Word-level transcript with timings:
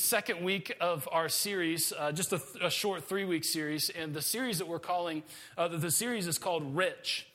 second 0.00 0.42
week 0.42 0.76
of 0.80 1.08
our 1.12 1.28
series, 1.28 1.92
uh, 1.96 2.12
just 2.12 2.32
a, 2.32 2.38
th- 2.38 2.64
a, 2.64 2.70
short 2.70 3.04
three 3.04 3.24
week 3.24 3.44
series. 3.44 3.90
And 3.90 4.14
the 4.14 4.22
series 4.22 4.58
that 4.58 4.68
we're 4.68 4.78
calling, 4.78 5.22
uh, 5.56 5.68
the, 5.68 5.78
the, 5.78 5.90
series 5.90 6.26
is 6.26 6.38
called 6.38 6.76
Rich. 6.76 7.26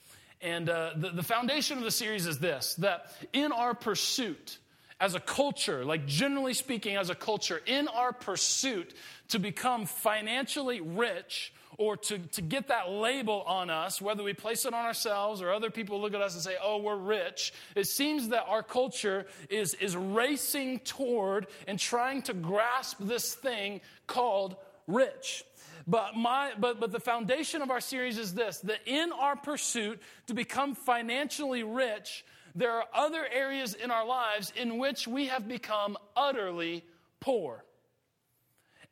And 0.41 0.69
uh, 0.69 0.91
the, 0.95 1.09
the 1.09 1.23
foundation 1.23 1.77
of 1.77 1.83
the 1.83 1.91
series 1.91 2.25
is 2.25 2.39
this 2.39 2.75
that 2.75 3.11
in 3.33 3.51
our 3.51 3.73
pursuit, 3.73 4.57
as 4.99 5.15
a 5.15 5.19
culture, 5.19 5.83
like 5.83 6.05
generally 6.05 6.53
speaking, 6.53 6.95
as 6.95 7.09
a 7.09 7.15
culture, 7.15 7.61
in 7.65 7.87
our 7.87 8.13
pursuit 8.13 8.93
to 9.29 9.39
become 9.39 9.85
financially 9.85 10.81
rich, 10.81 11.53
or 11.77 11.97
to, 11.97 12.19
to 12.19 12.41
get 12.41 12.67
that 12.69 12.89
label 12.89 13.43
on 13.47 13.69
us, 13.69 14.01
whether 14.01 14.23
we 14.23 14.33
place 14.33 14.65
it 14.65 14.73
on 14.73 14.85
ourselves 14.85 15.41
or 15.41 15.51
other 15.51 15.69
people 15.69 16.01
look 16.01 16.13
at 16.13 16.21
us 16.21 16.33
and 16.33 16.43
say, 16.43 16.55
oh, 16.61 16.77
we're 16.77 16.95
rich, 16.95 17.53
it 17.75 17.87
seems 17.87 18.29
that 18.29 18.45
our 18.47 18.63
culture 18.63 19.25
is, 19.49 19.73
is 19.75 19.95
racing 19.95 20.79
toward 20.79 21.47
and 21.67 21.77
trying 21.79 22.21
to 22.23 22.33
grasp 22.33 22.97
this 22.99 23.33
thing 23.33 23.81
called 24.07 24.55
rich. 24.87 25.43
But, 25.87 26.15
my, 26.15 26.53
but, 26.57 26.79
but 26.79 26.91
the 26.91 26.99
foundation 26.99 27.61
of 27.61 27.69
our 27.69 27.81
series 27.81 28.17
is 28.17 28.33
this 28.33 28.59
that 28.59 28.79
in 28.85 29.11
our 29.11 29.35
pursuit 29.35 30.01
to 30.27 30.33
become 30.33 30.73
financially 30.73 31.63
rich, 31.63 32.25
there 32.55 32.71
are 32.71 32.85
other 32.93 33.25
areas 33.31 33.73
in 33.73 33.91
our 33.91 34.05
lives 34.05 34.53
in 34.55 34.77
which 34.77 35.07
we 35.07 35.27
have 35.27 35.47
become 35.47 35.97
utterly 36.15 36.83
poor. 37.19 37.64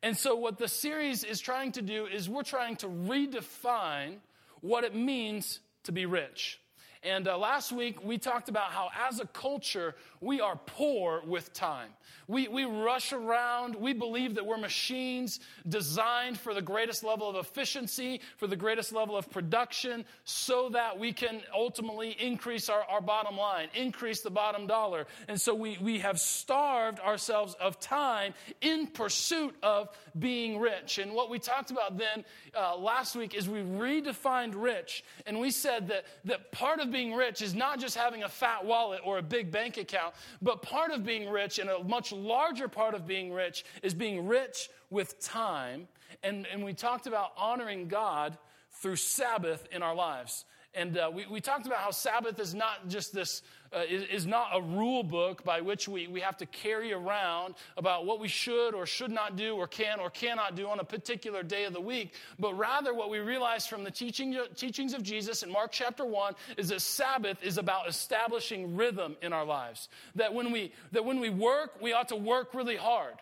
And 0.04 0.14
so, 0.14 0.36
what 0.36 0.58
the 0.58 0.68
series 0.68 1.24
is 1.24 1.40
trying 1.40 1.72
to 1.72 1.80
do 1.80 2.04
is 2.04 2.28
we're 2.28 2.42
trying 2.42 2.76
to 2.76 2.88
redefine 2.88 4.16
what 4.60 4.84
it 4.84 4.94
means 4.94 5.60
to 5.84 5.92
be 5.92 6.04
rich. 6.04 6.60
And 7.02 7.26
uh, 7.26 7.38
last 7.38 7.72
week, 7.72 8.04
we 8.04 8.18
talked 8.18 8.50
about 8.50 8.70
how, 8.70 8.90
as 9.08 9.18
a 9.18 9.26
culture, 9.26 9.94
we 10.24 10.40
are 10.40 10.56
poor 10.66 11.22
with 11.26 11.52
time. 11.52 11.90
We, 12.26 12.48
we 12.48 12.64
rush 12.64 13.12
around. 13.12 13.76
We 13.76 13.92
believe 13.92 14.36
that 14.36 14.46
we're 14.46 14.56
machines 14.56 15.40
designed 15.68 16.38
for 16.38 16.54
the 16.54 16.62
greatest 16.62 17.04
level 17.04 17.28
of 17.28 17.36
efficiency, 17.36 18.20
for 18.38 18.46
the 18.46 18.56
greatest 18.56 18.92
level 18.92 19.16
of 19.16 19.30
production, 19.30 20.04
so 20.24 20.70
that 20.70 20.98
we 20.98 21.12
can 21.12 21.42
ultimately 21.54 22.16
increase 22.18 22.68
our, 22.68 22.82
our 22.84 23.02
bottom 23.02 23.36
line, 23.36 23.68
increase 23.74 24.22
the 24.22 24.30
bottom 24.30 24.66
dollar. 24.66 25.06
And 25.28 25.38
so 25.38 25.54
we, 25.54 25.76
we 25.80 25.98
have 25.98 26.18
starved 26.18 26.98
ourselves 27.00 27.54
of 27.60 27.78
time 27.78 28.32
in 28.62 28.86
pursuit 28.86 29.54
of 29.62 29.90
being 30.18 30.58
rich. 30.58 30.98
And 30.98 31.12
what 31.12 31.28
we 31.28 31.38
talked 31.38 31.70
about 31.70 31.98
then 31.98 32.24
uh, 32.58 32.76
last 32.78 33.16
week 33.16 33.34
is 33.34 33.48
we 33.48 33.60
redefined 33.60 34.54
rich, 34.56 35.04
and 35.26 35.38
we 35.40 35.50
said 35.50 35.88
that, 35.88 36.04
that 36.24 36.52
part 36.52 36.80
of 36.80 36.90
being 36.90 37.12
rich 37.14 37.42
is 37.42 37.54
not 37.54 37.78
just 37.80 37.96
having 37.96 38.22
a 38.22 38.28
fat 38.28 38.64
wallet 38.64 39.00
or 39.04 39.18
a 39.18 39.22
big 39.22 39.50
bank 39.50 39.76
account, 39.76 40.13
but 40.42 40.62
part 40.62 40.90
of 40.90 41.04
being 41.04 41.28
rich 41.28 41.58
and 41.58 41.70
a 41.70 41.82
much 41.84 42.12
larger 42.12 42.68
part 42.68 42.94
of 42.94 43.06
being 43.06 43.32
rich 43.32 43.64
is 43.82 43.94
being 43.94 44.26
rich 44.26 44.70
with 44.90 45.20
time. 45.20 45.88
And, 46.22 46.46
and 46.52 46.64
we 46.64 46.72
talked 46.72 47.06
about 47.06 47.32
honoring 47.36 47.88
God 47.88 48.38
through 48.72 48.96
Sabbath 48.96 49.66
in 49.72 49.82
our 49.82 49.94
lives. 49.94 50.44
And 50.74 50.98
uh, 50.98 51.10
we, 51.12 51.26
we 51.26 51.40
talked 51.40 51.66
about 51.66 51.78
how 51.78 51.92
Sabbath 51.92 52.40
is 52.40 52.52
not 52.52 52.88
just 52.88 53.14
this, 53.14 53.42
uh, 53.72 53.82
is, 53.88 54.02
is, 54.04 54.26
not 54.26 54.48
a 54.52 54.60
rule 54.60 55.04
book 55.04 55.44
by 55.44 55.60
which 55.60 55.86
we, 55.86 56.08
we 56.08 56.20
have 56.20 56.36
to 56.38 56.46
carry 56.46 56.92
around 56.92 57.54
about 57.76 58.06
what 58.06 58.18
we 58.18 58.26
should 58.26 58.74
or 58.74 58.84
should 58.84 59.12
not 59.12 59.36
do 59.36 59.54
or 59.54 59.68
can 59.68 60.00
or 60.00 60.10
cannot 60.10 60.56
do 60.56 60.68
on 60.68 60.80
a 60.80 60.84
particular 60.84 61.44
day 61.44 61.64
of 61.64 61.72
the 61.72 61.80
week. 61.80 62.14
But 62.40 62.54
rather, 62.54 62.92
what 62.92 63.08
we 63.08 63.18
realize 63.18 63.66
from 63.66 63.84
the 63.84 63.90
teaching, 63.90 64.36
teachings 64.56 64.94
of 64.94 65.04
Jesus 65.04 65.44
in 65.44 65.52
Mark 65.52 65.70
chapter 65.70 66.04
1 66.04 66.34
is 66.56 66.70
that 66.70 66.80
Sabbath 66.80 67.40
is 67.42 67.56
about 67.56 67.88
establishing 67.88 68.74
rhythm 68.76 69.16
in 69.22 69.32
our 69.32 69.44
lives. 69.44 69.88
That 70.16 70.34
when 70.34 70.50
we, 70.50 70.72
that 70.90 71.04
when 71.04 71.20
we 71.20 71.30
work, 71.30 71.80
we 71.80 71.92
ought 71.92 72.08
to 72.08 72.16
work 72.16 72.52
really 72.52 72.76
hard. 72.76 73.14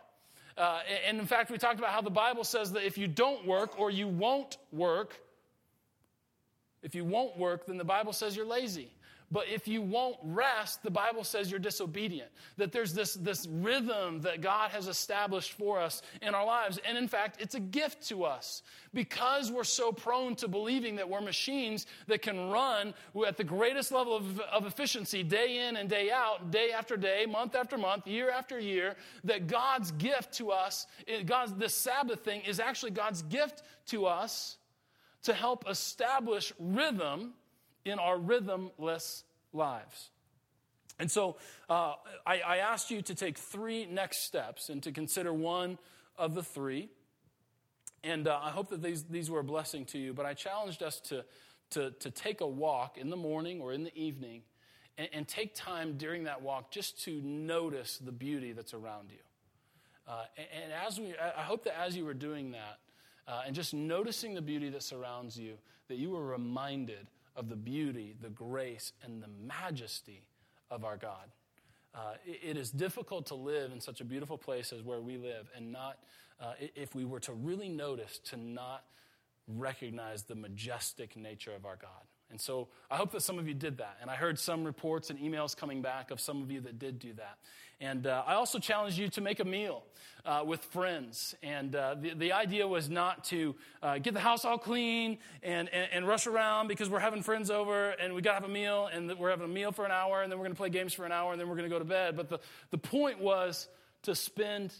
Uh, 0.57 0.81
and 1.07 1.19
in 1.19 1.27
fact, 1.27 1.51
we 1.51 1.59
talked 1.59 1.79
about 1.79 1.91
how 1.91 2.01
the 2.01 2.11
Bible 2.11 2.45
says 2.45 2.73
that 2.73 2.87
if 2.87 2.97
you 2.97 3.09
don't 3.09 3.47
work 3.47 3.79
or 3.79 3.91
you 3.91 4.09
won't 4.09 4.57
work, 4.71 5.19
if 6.83 6.95
you 6.95 7.05
won't 7.05 7.37
work, 7.37 7.67
then 7.67 7.79
the 7.79 7.85
Bible 7.85 8.13
says 8.13 8.37
you're 8.37 8.47
lazy. 8.47 8.91
But 9.33 9.49
if 9.49 9.67
you 9.67 9.81
won't 9.81 10.19
rest, 10.23 10.83
the 10.83 10.91
Bible 10.91 11.25
says 11.25 11.51
you're 11.51 11.59
disobedient. 11.59 12.31
That 12.59 12.71
there's 12.71 12.93
this, 12.93 13.15
this 13.15 13.49
rhythm 13.51 14.21
that 14.21 14.43
God 14.43 14.71
has 14.73 14.89
established 14.89 15.55
for 15.55 15.81
us 15.81 16.03
in 16.21 16.35
our 16.35 16.45
lives. 16.45 16.79
And 16.87 16.99
in 16.99 17.09
fact, 17.09 17.41
it's 17.41 17.55
a 17.55 17.61
gift 17.61 18.07
to 18.09 18.25
us 18.25 18.63
because 18.93 19.51
we're 19.51 19.65
so 19.65 19.91
prone 19.91 20.37
to 20.37 20.49
believing 20.49 20.97
that 20.97 21.09
we're 21.09 21.23
machines 21.23 21.87
that 22.09 22.21
can 22.21 22.51
run 22.51 22.93
at 23.27 23.39
the 23.39 23.45
greatest 23.45 23.91
level 23.91 24.15
of, 24.15 24.39
of 24.41 24.67
efficiency 24.67 25.23
day 25.23 25.67
in 25.67 25.77
and 25.77 25.89
day 25.89 26.11
out, 26.11 26.51
day 26.51 26.71
after 26.71 26.99
day, 26.99 27.25
month 27.25 27.55
after 27.55 27.79
month, 27.79 28.07
year 28.07 28.31
after 28.31 28.61
year. 28.61 28.97
That 29.25 29.47
God's 29.47 29.93
gift 29.93 30.35
to 30.35 30.51
us, 30.51 30.87
God's, 31.25 31.55
this 31.55 31.75
Sabbath 31.75 32.21
thing 32.21 32.43
is 32.43 32.61
actually 32.61 32.91
God's 32.91 33.23
gift 33.23 33.63
to 33.87 34.05
us 34.05 34.59
to 35.25 35.33
help 35.33 35.69
establish 35.69 36.53
rhythm 36.59 37.35
in 37.85 37.99
our 37.99 38.19
rhythmless 38.19 39.23
lives. 39.53 40.11
And 40.99 41.11
so 41.11 41.37
uh, 41.69 41.95
I, 42.27 42.41
I, 42.41 42.57
asked 42.59 42.91
you 42.91 43.03
to 43.03 43.15
take 43.15 43.39
three 43.39 43.87
next 43.87 44.19
steps 44.19 44.69
and 44.69 44.83
to 44.85 44.93
consider 44.93 45.33
one 45.33 45.79
of 46.17 46.35
the 46.35 46.43
three. 46.43 46.91
And 48.05 48.29
uh, 48.29 48.39
I 48.41 48.51
hope 48.51 48.71
that 48.71 48.83
these, 48.83 49.05
these 49.05 49.31
were 49.31 49.41
a 49.41 49.45
blessing 49.45 49.85
to 49.87 49.99
you, 49.99 50.13
but 50.13 50.27
I 50.27 50.35
challenged 50.35 50.83
us 50.83 51.01
to, 51.01 51.25
to, 51.71 51.91
to 51.93 52.11
take 52.11 52.41
a 52.41 52.47
walk 52.47 52.99
in 52.99 53.11
the 53.11 53.17
morning 53.17 53.61
or 53.61 53.73
in 53.73 53.85
the 53.85 53.97
evening 53.97 54.43
and, 54.99 55.27
take 55.27 55.55
time 55.55 55.97
during 55.97 56.25
that 56.25 56.43
walk 56.43 56.71
just 56.71 57.03
to 57.05 57.21
notice 57.23 57.99
the 57.99 58.13
beauty 58.13 58.53
that's 58.53 58.75
around 58.75 59.11
you. 59.11 59.19
Uh, 60.07 60.25
and, 60.37 60.47
and 60.65 60.73
as 60.87 61.01
we, 61.01 61.15
I 61.19 61.43
hope 61.43 61.65
that 61.65 61.81
as 61.81 61.97
you 61.97 62.05
were 62.05 62.15
doing 62.15 62.53
that, 62.53 62.79
uh, 63.27 63.43
and 63.47 63.55
just 63.55 63.75
noticing 63.75 64.35
the 64.35 64.43
beauty 64.43 64.69
that 64.71 64.83
surrounds 64.83 65.39
you, 65.39 65.55
that 65.89 65.97
you 65.97 66.17
are 66.17 66.25
reminded 66.25 67.07
of 67.37 67.49
the 67.49 67.57
beauty, 67.57 68.15
the 68.21 68.29
grace, 68.29 68.93
and 69.03 69.23
the 69.23 69.29
majesty 69.47 70.25
of 70.71 70.85
our 70.85 70.97
God. 70.97 71.31
Uh, 71.95 72.15
it, 72.27 72.51
it 72.51 72.57
is 72.57 72.71
difficult 72.71 73.27
to 73.27 73.35
live 73.35 73.73
in 73.73 73.81
such 73.81 74.01
a 74.01 74.05
beautiful 74.05 74.39
place 74.39 74.73
as 74.73 74.83
where 74.83 75.01
we 75.01 75.17
live 75.17 75.49
and 75.57 75.73
not, 75.73 75.99
uh, 76.41 76.55
if 76.59 76.95
we 76.95 77.05
were 77.05 77.21
to 77.21 77.33
really 77.33 77.69
notice, 77.69 78.19
to 78.19 78.37
not 78.37 78.85
recognize 79.47 80.23
the 80.23 80.35
majestic 80.35 81.17
nature 81.17 81.55
of 81.55 81.67
our 81.67 81.77
God. 81.77 81.91
And 82.33 82.41
so 82.41 82.69
I 82.91 82.97
hope 82.97 83.13
that 83.13 83.23
some 83.23 83.39
of 83.39 83.47
you 83.47 83.55
did 83.55 83.79
that. 83.79 83.99
And 84.01 84.11
I 84.11 84.17
heard 84.17 84.39
some 84.39 84.65
reports 84.65 85.11
and 85.11 85.19
emails 85.19 85.55
coming 85.55 85.83
back 85.83 86.11
of 86.11 86.19
some 86.19 86.43
of 86.43 86.51
you 86.51 86.61
that 86.63 86.79
did 86.79 86.99
do 86.99 87.13
that. 87.15 87.37
And 87.79 88.07
uh, 88.07 88.23
I 88.27 88.35
also 88.35 88.59
challenged 88.59 88.97
you 88.97 89.09
to 89.11 89.21
make 89.21 89.39
a 89.41 89.45
meal 89.45 89.83
uh, 90.25 90.43
with 90.47 90.61
friends. 90.61 91.35
And 91.43 91.77
uh, 91.77 91.97
the, 92.01 92.15
the 92.15 92.33
idea 92.33 92.67
was 92.67 92.89
not 92.89 93.25
to 93.25 93.55
uh, 93.83 93.99
get 93.99 94.15
the 94.15 94.21
house 94.21 94.45
all 94.45 94.57
clean 94.57 95.19
and, 95.43 95.69
and, 95.69 95.89
and, 95.93 96.09
rush 96.09 96.27
around 96.27 96.69
because 96.69 96.89
we're 96.89 97.01
having 97.01 97.23
friends 97.23 97.51
over 97.51 97.91
and 97.91 98.15
we 98.15 98.23
got 98.23 98.31
to 98.31 98.41
have 98.41 98.49
a 98.49 98.53
meal 98.53 98.89
and 98.93 99.13
we're 99.19 99.31
having 99.31 99.45
a 99.45 99.53
meal 99.53 99.73
for 99.73 99.85
an 99.85 99.91
hour 99.91 100.23
and 100.23 100.31
then 100.31 100.39
we're 100.39 100.45
going 100.45 100.55
to 100.55 100.59
play 100.59 100.71
games 100.71 100.95
for 100.95 101.05
an 101.05 101.13
hour 101.13 101.33
and 101.33 101.41
then 101.41 101.49
we're 101.49 101.57
going 101.57 101.69
to 101.69 101.75
go 101.75 101.79
to 101.79 101.85
bed. 101.85 102.17
But 102.17 102.31
the, 102.31 102.39
the 102.71 102.79
point 102.79 103.21
was 103.21 103.69
to 104.05 104.15
spend 104.15 104.73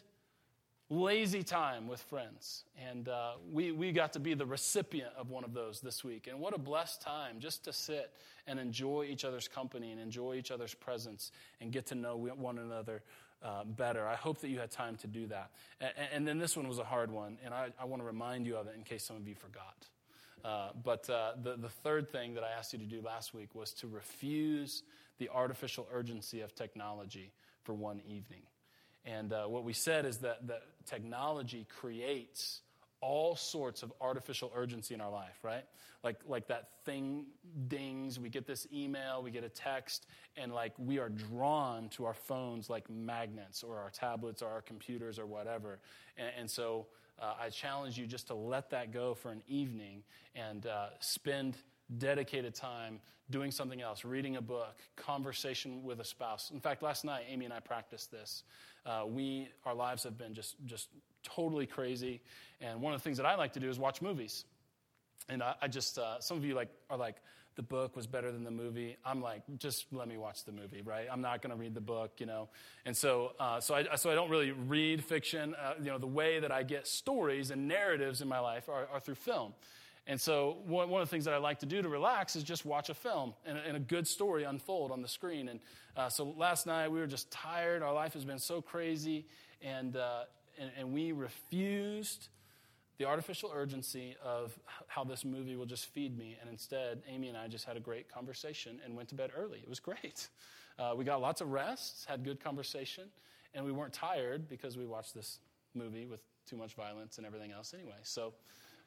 lazy 0.93 1.43
time 1.43 1.89
with 1.89 2.01
friends. 2.03 2.65
And 2.91 3.09
uh, 3.09 3.33
we, 3.51 3.73
we 3.73 3.93
got 3.93 4.13
to 4.13 4.21
be 4.21 4.35
the 4.35 4.45
recipient 4.45 5.11
of 5.17 5.31
one 5.31 5.43
of 5.43 5.55
those 5.55 5.81
this 5.81 6.05
week. 6.05 6.27
And 6.31 6.39
what 6.39 6.55
a 6.55 6.59
blessed 6.59 7.01
time 7.01 7.37
just 7.39 7.65
to 7.65 7.73
sit 7.73 8.13
and 8.47 8.59
enjoy 8.59 9.05
each 9.05 9.25
other's 9.25 9.49
company 9.49 9.91
and 9.91 10.01
enjoy 10.01 10.35
each 10.35 10.51
other's 10.51 10.75
presence 10.75 11.33
and 11.61 11.73
get 11.73 11.87
to 11.87 11.95
know 11.95 12.17
one 12.17 12.59
another 12.59 13.03
uh, 13.43 13.65
better. 13.65 14.07
I 14.07 14.17
hope 14.17 14.41
that 14.43 14.49
you 14.51 14.59
had 14.59 14.71
time 14.71 14.97
to 14.97 15.07
do 15.07 15.27
that. 15.29 15.51
And, 15.81 15.93
and 16.13 16.29
then 16.29 16.39
this 16.39 16.57
one 16.57 16.69
was 16.69 16.79
a 16.79 16.85
hard 16.85 17.11
one, 17.11 17.39
and 17.45 17.53
I, 17.55 17.71
I, 17.81 17.87
want 17.87 18.03
to 18.03 18.07
remind 18.07 18.47
you 18.47 18.57
of 18.57 18.67
it 18.69 18.75
in 18.77 18.85
case 18.85 19.03
some 19.03 19.17
of 19.17 19.27
you 19.27 19.35
forgot. 19.35 19.89
Uh, 20.45 20.71
but 20.85 21.09
uh, 21.09 21.33
the, 21.43 21.57
the 21.57 21.69
third 21.69 22.11
thing 22.11 22.35
that 22.35 22.45
I 22.45 22.51
asked 22.57 22.73
you 22.73 22.79
to 22.79 22.85
do 22.85 23.01
last 23.01 23.35
week 23.35 23.55
was 23.55 23.73
to 23.75 23.89
refuse 23.89 24.83
the 25.19 25.29
artificial 25.31 25.89
urgency 25.93 26.41
of 26.41 26.55
technology 26.55 27.33
for 27.65 27.75
one 27.75 28.01
evening. 28.07 28.43
And 29.05 29.33
uh, 29.33 29.45
what 29.47 29.65
we 29.65 29.73
said 29.73 30.07
is 30.07 30.19
that, 30.19 30.47
that 30.47 30.63
technology 30.87 31.67
creates 31.69 32.61
all 33.01 33.35
sorts 33.35 33.83
of 33.83 33.93
artificial 34.01 34.53
urgency 34.55 34.95
in 34.95 35.01
our 35.01 35.11
life, 35.11 35.39
right? 35.43 35.65
Like, 36.05 36.21
like 36.27 36.47
that 36.49 36.69
thing 36.85 37.27
dings, 37.69 38.19
we 38.19 38.29
get 38.29 38.47
this 38.47 38.67
email, 38.73 39.23
we 39.23 39.33
get 39.33 39.45
a 39.45 39.49
text, 39.49 40.07
and 40.37 40.53
like 40.53 40.73
we 40.79 40.99
are 40.99 41.09
drawn 41.09 41.89
to 41.91 42.05
our 42.05 42.15
phones 42.15 42.71
like 42.71 42.89
magnets 42.89 43.63
or 43.63 43.79
our 43.79 43.91
tablets 43.91 44.41
or 44.41 44.49
our 44.49 44.63
computers 44.63 45.19
or 45.19 45.27
whatever. 45.27 45.81
And, 46.17 46.31
and 46.39 46.51
so 46.51 46.87
uh, 47.21 47.35
I 47.41 47.51
challenge 47.51 47.99
you 47.99 48.07
just 48.07 48.29
to 48.29 48.35
let 48.35 48.71
that 48.71 48.93
go 48.93 49.15
for 49.15 49.31
an 49.31 49.43
evening 49.49 50.05
and 50.35 50.67
uh, 50.67 50.89
spend 51.01 51.57
dedicated 51.99 52.55
time 52.55 53.01
doing 53.31 53.51
something 53.51 53.81
else, 53.81 54.05
reading 54.05 54.37
a 54.37 54.43
book, 54.43 54.81
conversation 54.97 55.83
with 55.83 56.01
a 56.01 56.05
spouse. 56.05 56.51
In 56.53 56.61
fact, 56.61 56.83
last 56.83 57.05
night, 57.05 57.25
Amy 57.29 57.47
and 57.47 57.55
I 57.55 57.61
practiced 57.61 58.11
this. 58.11 58.45
Uh, 58.85 59.05
we, 59.07 59.49
our 59.65 59.75
lives 59.75 60.05
have 60.05 60.19
been 60.19 60.35
just, 60.35 60.57
just 60.67 60.89
totally 61.23 61.67
crazy. 61.67 62.21
And 62.61 62.81
one 62.81 62.95
of 62.95 63.01
the 63.01 63.05
things 63.05 63.17
that 63.19 63.27
I 63.27 63.37
like 63.37 63.53
to 63.55 63.61
do 63.61 63.69
is 63.69 63.79
watch 63.79 64.03
movies. 64.03 64.45
and 65.29 65.43
I, 65.43 65.55
I 65.63 65.69
just, 65.69 65.99
uh, 65.99 66.21
some 66.21 66.37
of 66.37 66.45
you 66.45 66.55
like 66.55 66.69
are 66.91 66.97
like, 66.97 67.17
the 67.55 67.63
book 67.63 67.97
was 67.97 68.07
better 68.07 68.33
than 68.33 68.45
the 68.45 68.51
movie. 68.51 68.97
I'm 69.05 69.21
like, 69.21 69.43
just 69.59 69.87
let 69.93 70.09
me 70.09 70.17
watch 70.17 70.45
the 70.45 70.53
movie, 70.53 70.81
right? 70.83 71.07
I'm 71.11 71.21
not 71.21 71.43
going 71.43 71.51
to 71.51 71.57
read 71.57 71.75
the 71.75 71.83
book, 71.83 72.13
you 72.19 72.27
know. 72.27 72.49
And 72.87 72.97
so, 72.97 73.33
uh, 73.39 73.61
so 73.61 73.75
I, 73.75 73.97
so 73.97 74.11
I 74.11 74.15
don't 74.15 74.31
really 74.31 74.53
read 74.53 75.05
fiction. 75.05 75.55
Uh, 75.55 75.75
you 75.79 75.91
know, 75.91 75.99
the 75.99 76.07
way 76.07 76.41
that 76.41 76.51
I 76.51 76.63
get 76.63 76.87
stories 76.87 77.51
and 77.51 77.69
narratives 77.69 78.23
in 78.23 78.29
my 78.29 78.39
life 78.39 78.69
are, 78.69 78.89
are 78.93 79.01
through 79.01 79.17
film. 79.17 79.53
And 80.07 80.21
so, 80.21 80.59
one, 80.67 80.91
of 80.91 80.99
the 80.99 81.07
things 81.07 81.27
that 81.27 81.35
I 81.35 81.39
like 81.39 81.61
to 81.61 81.67
do 81.67 81.81
to 81.81 81.89
relax 81.89 82.35
is 82.35 82.43
just 82.43 82.65
watch 82.65 82.89
a 82.89 82.95
film 82.95 83.35
and, 83.47 83.57
and 83.57 83.77
a 83.77 83.81
good 83.81 84.07
story 84.09 84.43
unfold 84.43 84.91
on 84.91 85.01
the 85.01 85.09
screen. 85.09 85.49
And 85.49 85.61
uh, 85.97 86.09
so, 86.09 86.35
last 86.37 86.67
night 86.67 86.91
we 86.91 86.99
were 86.99 87.07
just 87.07 87.31
tired. 87.31 87.83
Our 87.83 87.95
life 87.95 88.15
has 88.15 88.25
been 88.25 88.41
so 88.41 88.61
crazy, 88.61 89.27
and, 89.61 89.97
uh, 89.97 90.25
and, 90.59 90.73
and 90.77 90.93
we 90.93 91.13
refused 91.13 92.29
the 92.99 93.05
artificial 93.05 93.53
urgency 93.55 94.17
of 94.25 94.59
how 94.89 95.05
this 95.05 95.25
movie 95.25 95.55
will 95.55 95.67
just 95.67 95.87
feed 95.87 96.19
me. 96.19 96.37
And 96.41 96.51
instead, 96.51 97.03
Amy 97.09 97.29
and 97.29 97.39
I 97.39 97.47
just 97.47 97.65
had 97.65 97.77
a 97.77 97.81
great 97.81 98.13
conversation 98.13 98.81
and 98.85 98.97
went 98.97 99.09
to 99.11 99.15
bed 99.15 99.31
early. 99.37 99.59
It 99.59 99.69
was 99.69 99.81
great. 99.81 100.29
Uh, 100.79 100.95
we 100.97 101.05
got 101.05 101.21
lots 101.21 101.43
of 101.43 101.53
rest, 101.53 102.07
had 102.09 102.25
good 102.25 102.43
conversation, 102.43 103.05
and 103.53 103.63
we 103.63 103.71
weren't 103.71 103.93
tired 103.93 104.49
because 104.49 104.79
we 104.79 104.87
watched 104.87 105.15
this 105.15 105.39
movie 105.75 106.07
with 106.07 106.21
too 106.47 106.57
much 106.57 106.75
violence 106.75 107.19
and 107.19 107.27
everything 107.27 107.53
else 107.53 107.75
anyway. 107.75 107.99
So, 108.03 108.33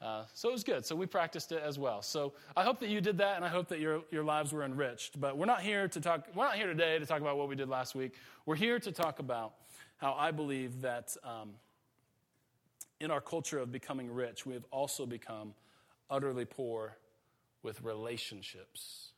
uh, 0.02 0.24
so 0.34 0.50
it 0.50 0.52
was 0.52 0.64
good. 0.64 0.86
So 0.86 0.96
we 0.96 1.06
practiced 1.06 1.52
it 1.52 1.62
as 1.64 1.80
well. 1.80 2.02
So 2.02 2.34
I 2.56 2.64
hope 2.64 2.80
that 2.82 2.90
you 2.90 3.02
did 3.02 3.18
that, 3.20 3.38
and 3.38 3.46
I 3.46 3.48
hope 3.48 3.68
that 3.70 3.80
your, 3.80 4.02
your 4.12 4.24
lives 4.24 4.52
were 4.52 4.64
enriched. 4.64 5.20
But 5.20 5.38
we're 5.38 5.46
not 5.46 5.62
here 5.62 5.88
to 5.88 6.02
talk. 6.02 6.28
We're 6.36 6.46
not 6.46 6.56
here 6.56 6.68
today 6.68 7.00
to 7.00 7.06
talk 7.06 7.22
about 7.22 7.38
what 7.38 7.48
we 7.48 7.56
did 7.56 7.70
last 7.70 7.96
week. 7.96 8.14
We're 8.46 8.56
here 8.56 8.80
to 8.80 8.92
talk 8.92 9.20
about 9.20 9.54
how 9.98 10.14
I 10.14 10.32
believe 10.32 10.82
that 10.82 11.16
um, 11.24 11.52
in 13.00 13.12
our 13.12 13.22
culture 13.22 13.60
of 13.60 13.72
becoming 13.72 14.14
rich, 14.14 14.46
we 14.46 14.54
have 14.54 14.66
also 14.72 15.06
become 15.06 15.54
utterly 16.10 16.46
poor 16.46 16.98
with 17.64 17.82
relationships. 17.82 19.12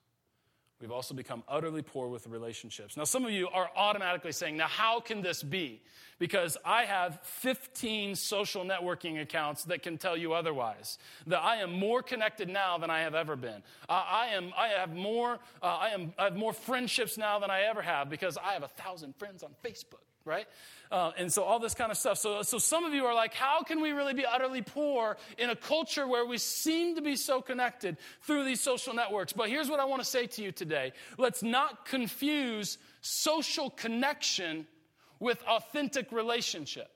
We've 0.79 0.91
also 0.91 1.15
become 1.15 1.43
utterly 1.47 1.81
poor 1.81 2.07
with 2.07 2.27
relationships. 2.27 2.97
Now, 2.97 3.03
some 3.03 3.25
of 3.25 3.31
you 3.31 3.49
are 3.49 3.69
automatically 3.75 4.31
saying, 4.31 4.57
now, 4.57 4.67
how 4.67 4.99
can 4.99 5.21
this 5.21 5.41
be? 5.41 5.81
Because 6.19 6.55
I 6.63 6.85
have 6.85 7.19
15 7.23 8.15
social 8.15 8.63
networking 8.63 9.19
accounts 9.19 9.63
that 9.65 9.81
can 9.81 9.97
tell 9.97 10.15
you 10.15 10.33
otherwise. 10.33 10.99
That 11.25 11.41
I 11.41 11.57
am 11.57 11.79
more 11.79 12.03
connected 12.03 12.47
now 12.47 12.77
than 12.77 12.91
I 12.91 13.01
have 13.01 13.15
ever 13.15 13.35
been. 13.35 13.63
Uh, 13.89 14.03
I, 14.07 14.27
am, 14.27 14.53
I, 14.55 14.67
have 14.67 14.93
more, 14.93 15.39
uh, 15.63 15.65
I, 15.65 15.89
am, 15.89 16.13
I 16.17 16.25
have 16.25 16.35
more 16.35 16.53
friendships 16.53 17.17
now 17.17 17.39
than 17.39 17.49
I 17.49 17.61
ever 17.61 17.81
have 17.81 18.09
because 18.09 18.37
I 18.37 18.53
have 18.53 18.63
a 18.63 18.67
thousand 18.67 19.15
friends 19.15 19.41
on 19.41 19.49
Facebook 19.65 20.05
right? 20.27 20.45
Uh, 20.91 21.11
and 21.17 21.31
so 21.31 21.43
all 21.43 21.59
this 21.59 21.73
kind 21.73 21.91
of 21.91 21.97
stuff. 21.97 22.17
So, 22.17 22.43
so 22.43 22.57
some 22.59 22.85
of 22.85 22.93
you 22.93 23.05
are 23.05 23.15
like, 23.15 23.33
how 23.33 23.63
can 23.63 23.81
we 23.81 23.91
really 23.91 24.13
be 24.13 24.25
utterly 24.25 24.61
poor 24.61 25.17
in 25.37 25.49
a 25.49 25.55
culture 25.55 26.07
where 26.07 26.25
we 26.25 26.37
seem 26.37 26.95
to 26.95 27.01
be 27.01 27.15
so 27.15 27.41
connected 27.41 27.97
through 28.21 28.45
these 28.45 28.61
social 28.61 28.93
networks? 28.93 29.33
But 29.33 29.49
here's 29.49 29.69
what 29.69 29.79
I 29.79 29.85
want 29.85 30.01
to 30.01 30.07
say 30.07 30.27
to 30.27 30.43
you 30.43 30.51
today. 30.51 30.93
Let's 31.17 31.43
not 31.43 31.85
confuse 31.85 32.77
social 33.01 33.69
connection 33.69 34.67
with 35.19 35.41
authentic 35.47 36.11
relationship. 36.11 36.89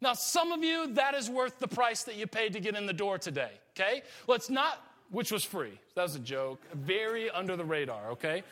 Now, 0.00 0.12
some 0.12 0.52
of 0.52 0.62
you, 0.62 0.94
that 0.94 1.14
is 1.14 1.30
worth 1.30 1.58
the 1.58 1.68
price 1.68 2.04
that 2.04 2.16
you 2.16 2.26
paid 2.26 2.52
to 2.52 2.60
get 2.60 2.76
in 2.76 2.86
the 2.86 2.92
door 2.92 3.16
today, 3.18 3.52
okay? 3.74 4.02
Let's 4.26 4.50
not, 4.50 4.78
which 5.10 5.32
was 5.32 5.42
free. 5.42 5.80
That 5.94 6.02
was 6.02 6.16
a 6.16 6.20
joke. 6.20 6.60
Very 6.74 7.30
under 7.30 7.56
the 7.56 7.64
radar, 7.64 8.10
okay? 8.10 8.42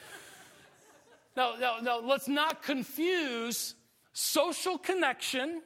Now, 1.36 1.54
now, 1.58 1.76
now, 1.82 2.00
let's 2.00 2.28
not 2.28 2.62
confuse 2.62 3.74
social 4.12 4.78
connection 4.78 5.62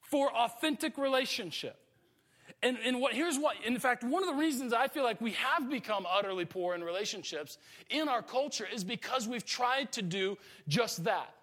for 0.00 0.30
authentic 0.34 0.98
relationship. 0.98 1.76
And, 2.62 2.78
and 2.84 3.00
what, 3.00 3.14
here's 3.14 3.38
what, 3.38 3.56
in 3.64 3.78
fact, 3.78 4.04
one 4.04 4.22
of 4.22 4.28
the 4.28 4.40
reasons 4.40 4.72
I 4.72 4.86
feel 4.86 5.02
like 5.02 5.20
we 5.20 5.32
have 5.32 5.68
become 5.68 6.06
utterly 6.08 6.44
poor 6.44 6.74
in 6.74 6.84
relationships 6.84 7.58
in 7.90 8.08
our 8.08 8.22
culture 8.22 8.66
is 8.72 8.84
because 8.84 9.26
we've 9.26 9.44
tried 9.44 9.90
to 9.92 10.02
do 10.02 10.38
just 10.68 11.04
that. 11.04 11.34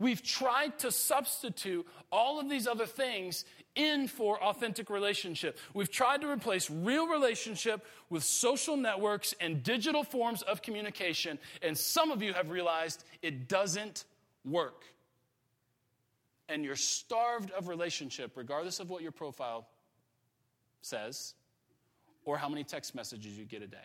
We've 0.00 0.22
tried 0.22 0.78
to 0.80 0.90
substitute 0.90 1.86
all 2.10 2.40
of 2.40 2.50
these 2.50 2.66
other 2.66 2.86
things 2.86 3.44
in 3.74 4.08
for 4.08 4.42
authentic 4.42 4.90
relationship. 4.90 5.58
We've 5.72 5.90
tried 5.90 6.20
to 6.20 6.30
replace 6.30 6.70
real 6.70 7.06
relationship 7.06 7.84
with 8.10 8.22
social 8.22 8.76
networks 8.76 9.34
and 9.40 9.62
digital 9.62 10.04
forms 10.04 10.42
of 10.42 10.62
communication, 10.62 11.38
and 11.62 11.76
some 11.76 12.10
of 12.10 12.22
you 12.22 12.32
have 12.32 12.50
realized 12.50 13.04
it 13.22 13.48
doesn't 13.48 14.04
work. 14.44 14.84
And 16.48 16.64
you're 16.64 16.76
starved 16.76 17.50
of 17.52 17.68
relationship, 17.68 18.36
regardless 18.36 18.78
of 18.78 18.90
what 18.90 19.02
your 19.02 19.12
profile 19.12 19.66
says 20.82 21.34
or 22.24 22.36
how 22.36 22.48
many 22.48 22.64
text 22.64 22.94
messages 22.94 23.36
you 23.36 23.44
get 23.44 23.62
a 23.62 23.66
day. 23.66 23.76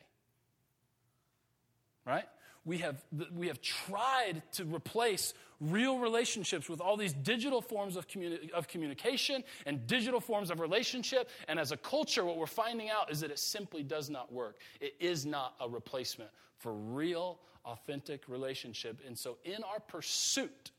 Right? 2.05 2.25
We 2.65 2.79
have, 2.79 3.01
we 3.33 3.47
have 3.47 3.61
tried 3.61 4.41
to 4.53 4.65
replace 4.65 5.33
real 5.59 5.99
relationships 5.99 6.69
with 6.69 6.79
all 6.79 6.95
these 6.95 7.13
digital 7.13 7.61
forms 7.61 7.95
of, 7.95 8.07
communi- 8.07 8.49
of 8.51 8.67
communication 8.67 9.43
and 9.65 9.85
digital 9.87 10.19
forms 10.19 10.49
of 10.49 10.59
relationship. 10.59 11.29
And 11.47 11.59
as 11.59 11.71
a 11.71 11.77
culture, 11.77 12.23
what 12.23 12.37
we're 12.37 12.47
finding 12.47 12.89
out 12.89 13.11
is 13.11 13.19
that 13.21 13.31
it 13.31 13.39
simply 13.39 13.83
does 13.83 14.09
not 14.09 14.31
work. 14.31 14.59
It 14.79 14.95
is 14.99 15.25
not 15.25 15.55
a 15.59 15.67
replacement 15.67 16.31
for 16.57 16.73
real, 16.73 17.39
authentic 17.65 18.27
relationship. 18.27 19.01
And 19.05 19.17
so, 19.17 19.37
in 19.43 19.63
our 19.63 19.79
pursuit 19.79 20.71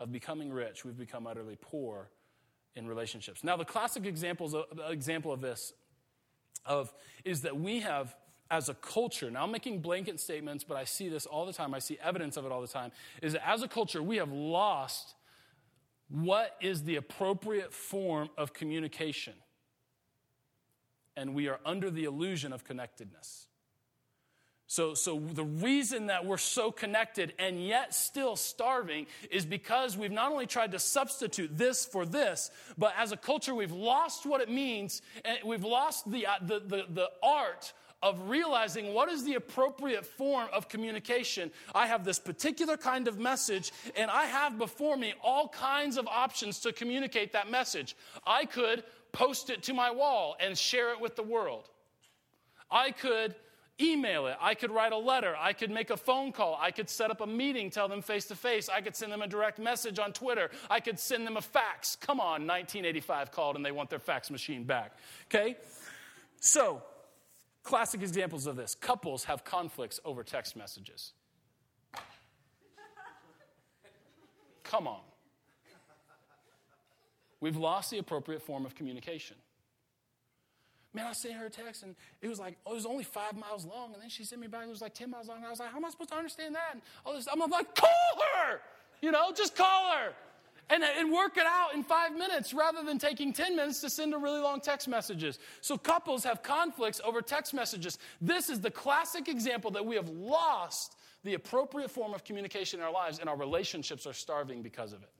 of 0.00 0.12
becoming 0.12 0.52
rich, 0.52 0.84
we've 0.84 0.98
become 0.98 1.26
utterly 1.26 1.56
poor 1.60 2.10
in 2.76 2.86
relationships. 2.86 3.42
Now, 3.42 3.56
the 3.56 3.64
classic 3.64 4.06
examples 4.06 4.54
example 4.88 5.32
of 5.32 5.40
this 5.40 5.72
of, 6.64 6.92
is 7.24 7.42
that 7.42 7.58
we 7.58 7.80
have 7.80 8.14
as 8.50 8.68
a 8.68 8.74
culture, 8.74 9.30
now 9.30 9.44
I'm 9.44 9.52
making 9.52 9.80
blanket 9.80 10.20
statements, 10.20 10.64
but 10.64 10.76
I 10.76 10.84
see 10.84 11.08
this 11.08 11.26
all 11.26 11.44
the 11.44 11.52
time, 11.52 11.74
I 11.74 11.78
see 11.78 11.98
evidence 12.02 12.36
of 12.36 12.46
it 12.46 12.52
all 12.52 12.60
the 12.60 12.68
time, 12.68 12.92
is 13.22 13.34
that 13.34 13.46
as 13.46 13.62
a 13.62 13.68
culture, 13.68 14.02
we 14.02 14.16
have 14.16 14.32
lost 14.32 15.14
what 16.08 16.56
is 16.60 16.84
the 16.84 16.96
appropriate 16.96 17.72
form 17.72 18.30
of 18.38 18.54
communication. 18.54 19.34
And 21.16 21.34
we 21.34 21.48
are 21.48 21.60
under 21.66 21.90
the 21.90 22.04
illusion 22.04 22.52
of 22.52 22.64
connectedness. 22.64 23.48
So, 24.70 24.92
so 24.92 25.18
the 25.18 25.44
reason 25.44 26.06
that 26.06 26.26
we're 26.26 26.36
so 26.36 26.70
connected 26.70 27.32
and 27.38 27.66
yet 27.66 27.94
still 27.94 28.36
starving 28.36 29.06
is 29.30 29.46
because 29.46 29.96
we've 29.96 30.12
not 30.12 30.30
only 30.30 30.46
tried 30.46 30.72
to 30.72 30.78
substitute 30.78 31.56
this 31.56 31.86
for 31.86 32.04
this, 32.04 32.50
but 32.76 32.92
as 32.98 33.10
a 33.10 33.16
culture, 33.16 33.54
we've 33.54 33.72
lost 33.72 34.26
what 34.26 34.42
it 34.42 34.50
means, 34.50 35.00
and 35.24 35.38
we've 35.42 35.64
lost 35.64 36.10
the, 36.10 36.26
uh, 36.26 36.34
the, 36.42 36.60
the, 36.60 36.84
the 36.90 37.10
art 37.22 37.72
of 38.02 38.28
realizing 38.28 38.94
what 38.94 39.08
is 39.08 39.24
the 39.24 39.34
appropriate 39.34 40.06
form 40.06 40.48
of 40.52 40.68
communication. 40.68 41.50
I 41.74 41.86
have 41.86 42.04
this 42.04 42.18
particular 42.18 42.76
kind 42.76 43.08
of 43.08 43.18
message, 43.18 43.72
and 43.96 44.10
I 44.10 44.24
have 44.24 44.58
before 44.58 44.96
me 44.96 45.14
all 45.22 45.48
kinds 45.48 45.96
of 45.96 46.06
options 46.06 46.60
to 46.60 46.72
communicate 46.72 47.32
that 47.32 47.50
message. 47.50 47.96
I 48.26 48.44
could 48.44 48.84
post 49.12 49.50
it 49.50 49.62
to 49.64 49.74
my 49.74 49.90
wall 49.90 50.36
and 50.38 50.56
share 50.56 50.92
it 50.92 51.00
with 51.00 51.16
the 51.16 51.22
world. 51.22 51.68
I 52.70 52.90
could 52.90 53.34
email 53.80 54.26
it. 54.26 54.36
I 54.40 54.54
could 54.54 54.70
write 54.70 54.92
a 54.92 54.98
letter. 54.98 55.34
I 55.38 55.52
could 55.52 55.70
make 55.70 55.90
a 55.90 55.96
phone 55.96 56.32
call. 56.32 56.58
I 56.60 56.70
could 56.70 56.90
set 56.90 57.10
up 57.10 57.20
a 57.20 57.26
meeting, 57.26 57.70
tell 57.70 57.88
them 57.88 58.02
face 58.02 58.26
to 58.26 58.34
face. 58.34 58.68
I 58.68 58.80
could 58.80 58.96
send 58.96 59.12
them 59.12 59.22
a 59.22 59.26
direct 59.26 59.58
message 59.58 59.98
on 59.98 60.12
Twitter. 60.12 60.50
I 60.68 60.80
could 60.80 60.98
send 60.98 61.26
them 61.26 61.36
a 61.36 61.40
fax. 61.40 61.96
Come 61.96 62.20
on, 62.20 62.46
1985 62.46 63.30
called 63.30 63.56
and 63.56 63.64
they 63.64 63.70
want 63.70 63.90
their 63.90 63.98
fax 63.98 64.30
machine 64.30 64.64
back. 64.64 64.96
Okay? 65.26 65.56
So, 66.40 66.82
Classic 67.68 68.00
examples 68.00 68.46
of 68.46 68.56
this 68.56 68.74
couples 68.74 69.24
have 69.24 69.44
conflicts 69.44 70.00
over 70.02 70.24
text 70.24 70.56
messages. 70.56 71.12
Come 74.64 74.88
on. 74.88 75.00
We've 77.42 77.58
lost 77.58 77.90
the 77.90 77.98
appropriate 77.98 78.40
form 78.40 78.64
of 78.64 78.74
communication. 78.74 79.36
Man, 80.94 81.08
I 81.08 81.12
sent 81.12 81.34
her 81.34 81.44
a 81.44 81.50
text 81.50 81.82
and 81.82 81.94
it 82.22 82.28
was 82.28 82.40
like, 82.40 82.56
oh, 82.64 82.72
it 82.72 82.76
was 82.76 82.86
only 82.86 83.04
five 83.04 83.36
miles 83.36 83.66
long. 83.66 83.92
And 83.92 84.02
then 84.02 84.08
she 84.08 84.24
sent 84.24 84.40
me 84.40 84.46
back, 84.46 84.64
it 84.64 84.70
was 84.70 84.80
like 84.80 84.94
10 84.94 85.10
miles 85.10 85.28
long. 85.28 85.36
And 85.36 85.46
I 85.46 85.50
was 85.50 85.60
like, 85.60 85.70
how 85.70 85.76
am 85.76 85.84
I 85.84 85.90
supposed 85.90 86.08
to 86.08 86.16
understand 86.16 86.54
that? 86.54 86.70
And 86.72 86.80
all 87.04 87.12
this, 87.12 87.28
I'm 87.30 87.38
like, 87.50 87.74
call 87.74 87.90
her! 88.34 88.62
You 89.02 89.12
know, 89.12 89.30
just 89.36 89.54
call 89.54 89.92
her 89.92 90.14
and, 90.70 90.82
and 90.82 91.12
work 91.12 91.36
it 91.36 91.46
out 91.46 91.74
in 91.74 91.82
five 91.82 92.16
minutes 92.16 92.52
rather 92.52 92.82
than 92.82 92.98
taking 92.98 93.32
10 93.32 93.56
minutes 93.56 93.80
to 93.80 93.90
send 93.90 94.14
a 94.14 94.18
really 94.18 94.40
long 94.40 94.60
text 94.60 94.88
messages. 94.88 95.38
So 95.60 95.78
couples 95.78 96.24
have 96.24 96.42
conflicts 96.42 97.00
over 97.04 97.22
text 97.22 97.54
messages. 97.54 97.98
This 98.20 98.50
is 98.50 98.60
the 98.60 98.70
classic 98.70 99.28
example 99.28 99.70
that 99.72 99.84
we 99.84 99.96
have 99.96 100.08
lost 100.08 100.96
the 101.24 101.34
appropriate 101.34 101.90
form 101.90 102.14
of 102.14 102.24
communication 102.24 102.80
in 102.80 102.86
our 102.86 102.92
lives 102.92 103.18
and 103.18 103.28
our 103.28 103.36
relationships 103.36 104.06
are 104.06 104.12
starving 104.12 104.62
because 104.62 104.92
of 104.92 105.02
it. 105.02 105.10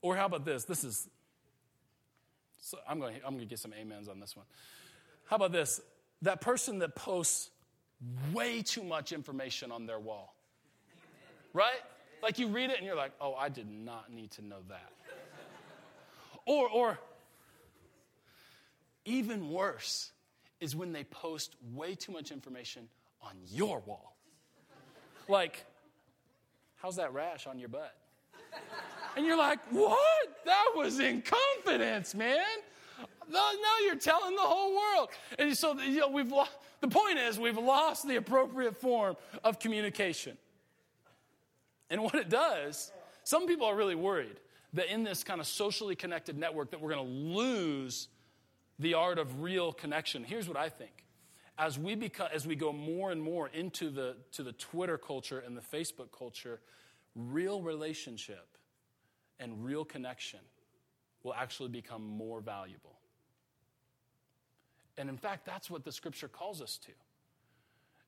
Or 0.00 0.16
how 0.16 0.26
about 0.26 0.44
this? 0.44 0.64
This 0.64 0.82
is, 0.82 1.08
so 2.60 2.78
I'm 2.88 2.98
going 2.98 3.14
to 3.14 3.20
I'm 3.24 3.34
going 3.34 3.40
to 3.40 3.46
get 3.46 3.58
some 3.58 3.72
amens 3.80 4.08
on 4.08 4.18
this 4.18 4.36
one. 4.36 4.46
How 5.26 5.36
about 5.36 5.52
this? 5.52 5.80
That 6.22 6.40
person 6.40 6.80
that 6.80 6.96
posts 6.96 7.50
way 8.32 8.62
too 8.62 8.82
much 8.82 9.12
information 9.12 9.70
on 9.70 9.86
their 9.86 10.00
wall. 10.00 10.34
Right? 11.52 11.80
Like 12.22 12.38
you 12.38 12.48
read 12.48 12.70
it 12.70 12.76
and 12.78 12.86
you're 12.86 12.96
like, 12.96 13.12
oh, 13.20 13.34
I 13.34 13.48
did 13.48 13.68
not 13.68 14.12
need 14.12 14.30
to 14.32 14.42
know 14.42 14.60
that. 14.68 14.92
or, 16.46 16.68
or 16.68 16.98
even 19.04 19.50
worse, 19.50 20.12
is 20.60 20.76
when 20.76 20.92
they 20.92 21.02
post 21.04 21.56
way 21.74 21.96
too 21.96 22.12
much 22.12 22.30
information 22.30 22.88
on 23.20 23.32
your 23.50 23.80
wall. 23.80 24.16
Like, 25.28 25.64
how's 26.76 26.96
that 26.96 27.12
rash 27.12 27.46
on 27.46 27.58
your 27.58 27.68
butt? 27.68 27.94
And 29.16 29.26
you're 29.26 29.36
like, 29.36 29.58
what? 29.70 29.98
That 30.44 30.72
was 30.76 31.00
in 31.00 31.22
confidence, 31.22 32.14
man. 32.14 32.38
Now 33.30 33.50
you're 33.84 33.96
telling 33.96 34.36
the 34.36 34.42
whole 34.42 34.74
world. 34.76 35.08
And 35.38 35.56
so, 35.56 35.78
you 35.80 36.00
know, 36.00 36.08
we've 36.08 36.30
lo- 36.30 36.44
the 36.80 36.88
point 36.88 37.18
is, 37.18 37.38
we've 37.38 37.58
lost 37.58 38.06
the 38.06 38.16
appropriate 38.16 38.80
form 38.80 39.16
of 39.42 39.58
communication. 39.58 40.36
And 41.92 42.02
what 42.02 42.14
it 42.14 42.30
does, 42.30 42.90
some 43.22 43.46
people 43.46 43.66
are 43.66 43.76
really 43.76 43.94
worried 43.94 44.40
that 44.72 44.90
in 44.90 45.04
this 45.04 45.22
kind 45.22 45.40
of 45.42 45.46
socially 45.46 45.94
connected 45.94 46.38
network 46.38 46.70
that 46.70 46.80
we're 46.80 46.94
going 46.94 47.06
to 47.06 47.38
lose 47.38 48.08
the 48.78 48.94
art 48.94 49.18
of 49.18 49.42
real 49.42 49.74
connection. 49.74 50.24
Here's 50.24 50.48
what 50.48 50.56
I 50.56 50.70
think. 50.70 51.04
As 51.58 51.78
we, 51.78 51.94
become, 51.94 52.28
as 52.34 52.46
we 52.46 52.56
go 52.56 52.72
more 52.72 53.12
and 53.12 53.22
more 53.22 53.48
into 53.48 53.90
the, 53.90 54.16
to 54.32 54.42
the 54.42 54.52
Twitter 54.52 54.96
culture 54.96 55.40
and 55.46 55.54
the 55.54 55.60
Facebook 55.60 56.08
culture, 56.16 56.60
real 57.14 57.60
relationship 57.60 58.56
and 59.38 59.62
real 59.62 59.84
connection 59.84 60.40
will 61.22 61.34
actually 61.34 61.68
become 61.68 62.02
more 62.02 62.40
valuable. 62.40 62.98
And 64.96 65.10
in 65.10 65.18
fact, 65.18 65.44
that's 65.44 65.68
what 65.68 65.84
the 65.84 65.92
scripture 65.92 66.28
calls 66.28 66.62
us 66.62 66.78
to. 66.78 66.92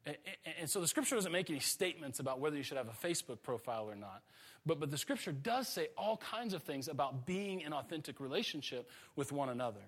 And, 0.06 0.68
so 0.68 0.80
the 0.80 0.88
scripture 0.88 1.14
doesn't 1.14 1.32
make 1.32 1.48
any 1.48 1.60
statements 1.60 2.20
about 2.20 2.38
whether 2.38 2.56
you 2.56 2.62
should 2.62 2.76
have 2.76 2.88
a 2.88 3.06
Facebook 3.06 3.42
profile 3.42 3.88
or 3.90 3.96
not. 3.96 4.22
But, 4.66 4.80
but 4.80 4.90
the 4.90 4.98
scripture 4.98 5.32
does 5.32 5.68
say 5.68 5.88
all 5.96 6.18
kinds 6.18 6.52
of 6.52 6.62
things 6.62 6.88
about 6.88 7.26
being 7.26 7.60
in 7.60 7.72
authentic 7.72 8.20
relationship 8.20 8.90
with 9.16 9.32
one 9.32 9.48
another. 9.48 9.80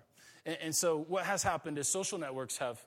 And, 0.45 0.57
and 0.61 0.75
so 0.75 1.05
what 1.07 1.25
has 1.25 1.43
happened 1.43 1.77
is 1.77 1.87
social 1.87 2.17
networks 2.17 2.57
have 2.57 2.79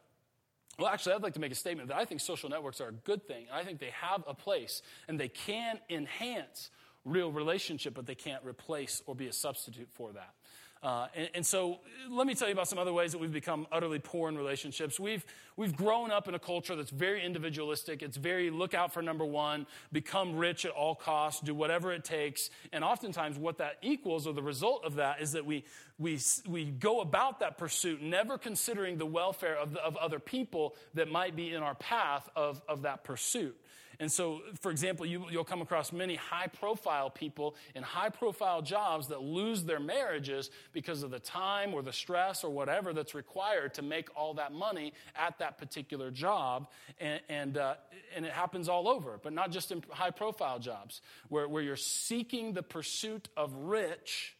well, 0.78 0.88
actually, 0.88 1.14
I'd 1.14 1.22
like 1.22 1.34
to 1.34 1.40
make 1.40 1.52
a 1.52 1.56
statement 1.56 1.88
that 1.88 1.98
I 1.98 2.06
think 2.06 2.22
social 2.22 2.48
networks 2.48 2.80
are 2.80 2.88
a 2.88 2.92
good 2.92 3.26
thing. 3.26 3.46
I 3.52 3.64
think 3.64 3.80
they 3.80 3.90
have 4.00 4.24
a 4.26 4.32
place 4.32 4.80
and 5.08 5.20
they 5.20 5.28
can 5.28 5.78
enhance 5.90 6.70
real 7.04 7.30
relationship, 7.30 7.92
but 7.92 8.06
they 8.06 8.14
can't 8.14 8.42
replace 8.44 9.02
or 9.06 9.14
be 9.14 9.26
a 9.26 9.32
substitute 9.32 9.88
for 9.92 10.12
that. 10.12 10.34
Uh, 10.82 11.08
and, 11.14 11.28
and, 11.34 11.46
so 11.46 11.78
let 12.08 12.26
me 12.26 12.34
tell 12.34 12.48
you 12.48 12.54
about 12.54 12.66
some 12.66 12.78
other 12.78 12.92
ways 12.92 13.12
that 13.12 13.18
we've 13.18 13.32
become 13.32 13.66
utterly 13.70 13.98
poor 13.98 14.30
in 14.30 14.38
relationships. 14.38 14.98
We've, 14.98 15.26
we've 15.56 15.76
grown 15.76 16.10
up 16.10 16.26
in 16.26 16.34
a 16.34 16.38
culture 16.38 16.74
that's 16.74 16.88
very 16.90 17.22
individualistic. 17.22 18.02
It's 18.02 18.16
very 18.16 18.48
look 18.48 18.72
out 18.72 18.90
for 18.90 19.02
number 19.02 19.26
one, 19.26 19.66
become 19.92 20.36
rich 20.36 20.64
at 20.64 20.70
all 20.70 20.94
costs, 20.94 21.42
do 21.42 21.54
whatever 21.54 21.92
it 21.92 22.02
takes. 22.02 22.48
And 22.72 22.82
oftentimes, 22.82 23.36
what 23.36 23.58
that 23.58 23.76
equals 23.82 24.26
or 24.26 24.32
the 24.32 24.42
result 24.42 24.86
of 24.86 24.94
that 24.94 25.20
is 25.20 25.32
that 25.32 25.44
we, 25.44 25.66
we, 25.98 26.18
we 26.48 26.64
go 26.64 27.02
about 27.02 27.40
that 27.40 27.58
pursuit 27.58 28.00
never 28.00 28.38
considering 28.38 28.96
the 28.96 29.04
welfare 29.04 29.58
of, 29.58 29.74
the, 29.74 29.84
of 29.84 29.98
other 29.98 30.18
people 30.18 30.76
that 30.94 31.10
might 31.10 31.36
be 31.36 31.52
in 31.52 31.62
our 31.62 31.74
path 31.74 32.30
of, 32.34 32.62
of 32.66 32.82
that 32.82 33.04
pursuit. 33.04 33.54
And 34.00 34.10
so, 34.10 34.40
for 34.62 34.70
example, 34.70 35.04
you, 35.04 35.20
will 35.20 35.44
come 35.44 35.60
across 35.60 35.92
many 35.92 36.16
high 36.16 36.46
profile 36.46 37.10
people 37.10 37.54
in 37.74 37.82
high 37.82 38.08
profile 38.08 38.62
jobs 38.62 39.08
that 39.08 39.20
lose 39.20 39.62
their 39.62 39.78
marriages 39.78 40.50
because 40.72 41.02
of 41.02 41.10
the 41.10 41.20
time 41.20 41.74
or 41.74 41.82
the 41.82 41.92
stress 41.92 42.42
or 42.42 42.48
whatever 42.48 42.94
that's 42.94 43.14
required 43.14 43.74
to 43.74 43.82
make 43.82 44.08
all 44.16 44.32
that 44.34 44.52
money 44.52 44.94
at 45.14 45.38
that 45.38 45.58
particular 45.58 46.10
job. 46.10 46.66
And, 46.98 47.20
and, 47.28 47.58
uh, 47.58 47.74
and 48.16 48.24
it 48.24 48.32
happens 48.32 48.70
all 48.70 48.88
over, 48.88 49.20
but 49.22 49.34
not 49.34 49.50
just 49.50 49.70
in 49.70 49.84
high 49.90 50.10
profile 50.10 50.58
jobs, 50.58 51.02
where, 51.28 51.46
where 51.46 51.62
you're 51.62 51.76
seeking 51.76 52.54
the 52.54 52.62
pursuit 52.62 53.28
of 53.36 53.54
rich 53.54 54.34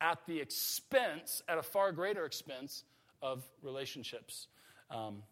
at 0.00 0.20
the 0.26 0.40
expense, 0.40 1.42
at 1.48 1.58
a 1.58 1.62
far 1.62 1.92
greater 1.92 2.24
expense, 2.24 2.84
of 3.20 3.44
relationships. 3.62 4.48
Um, 4.90 5.22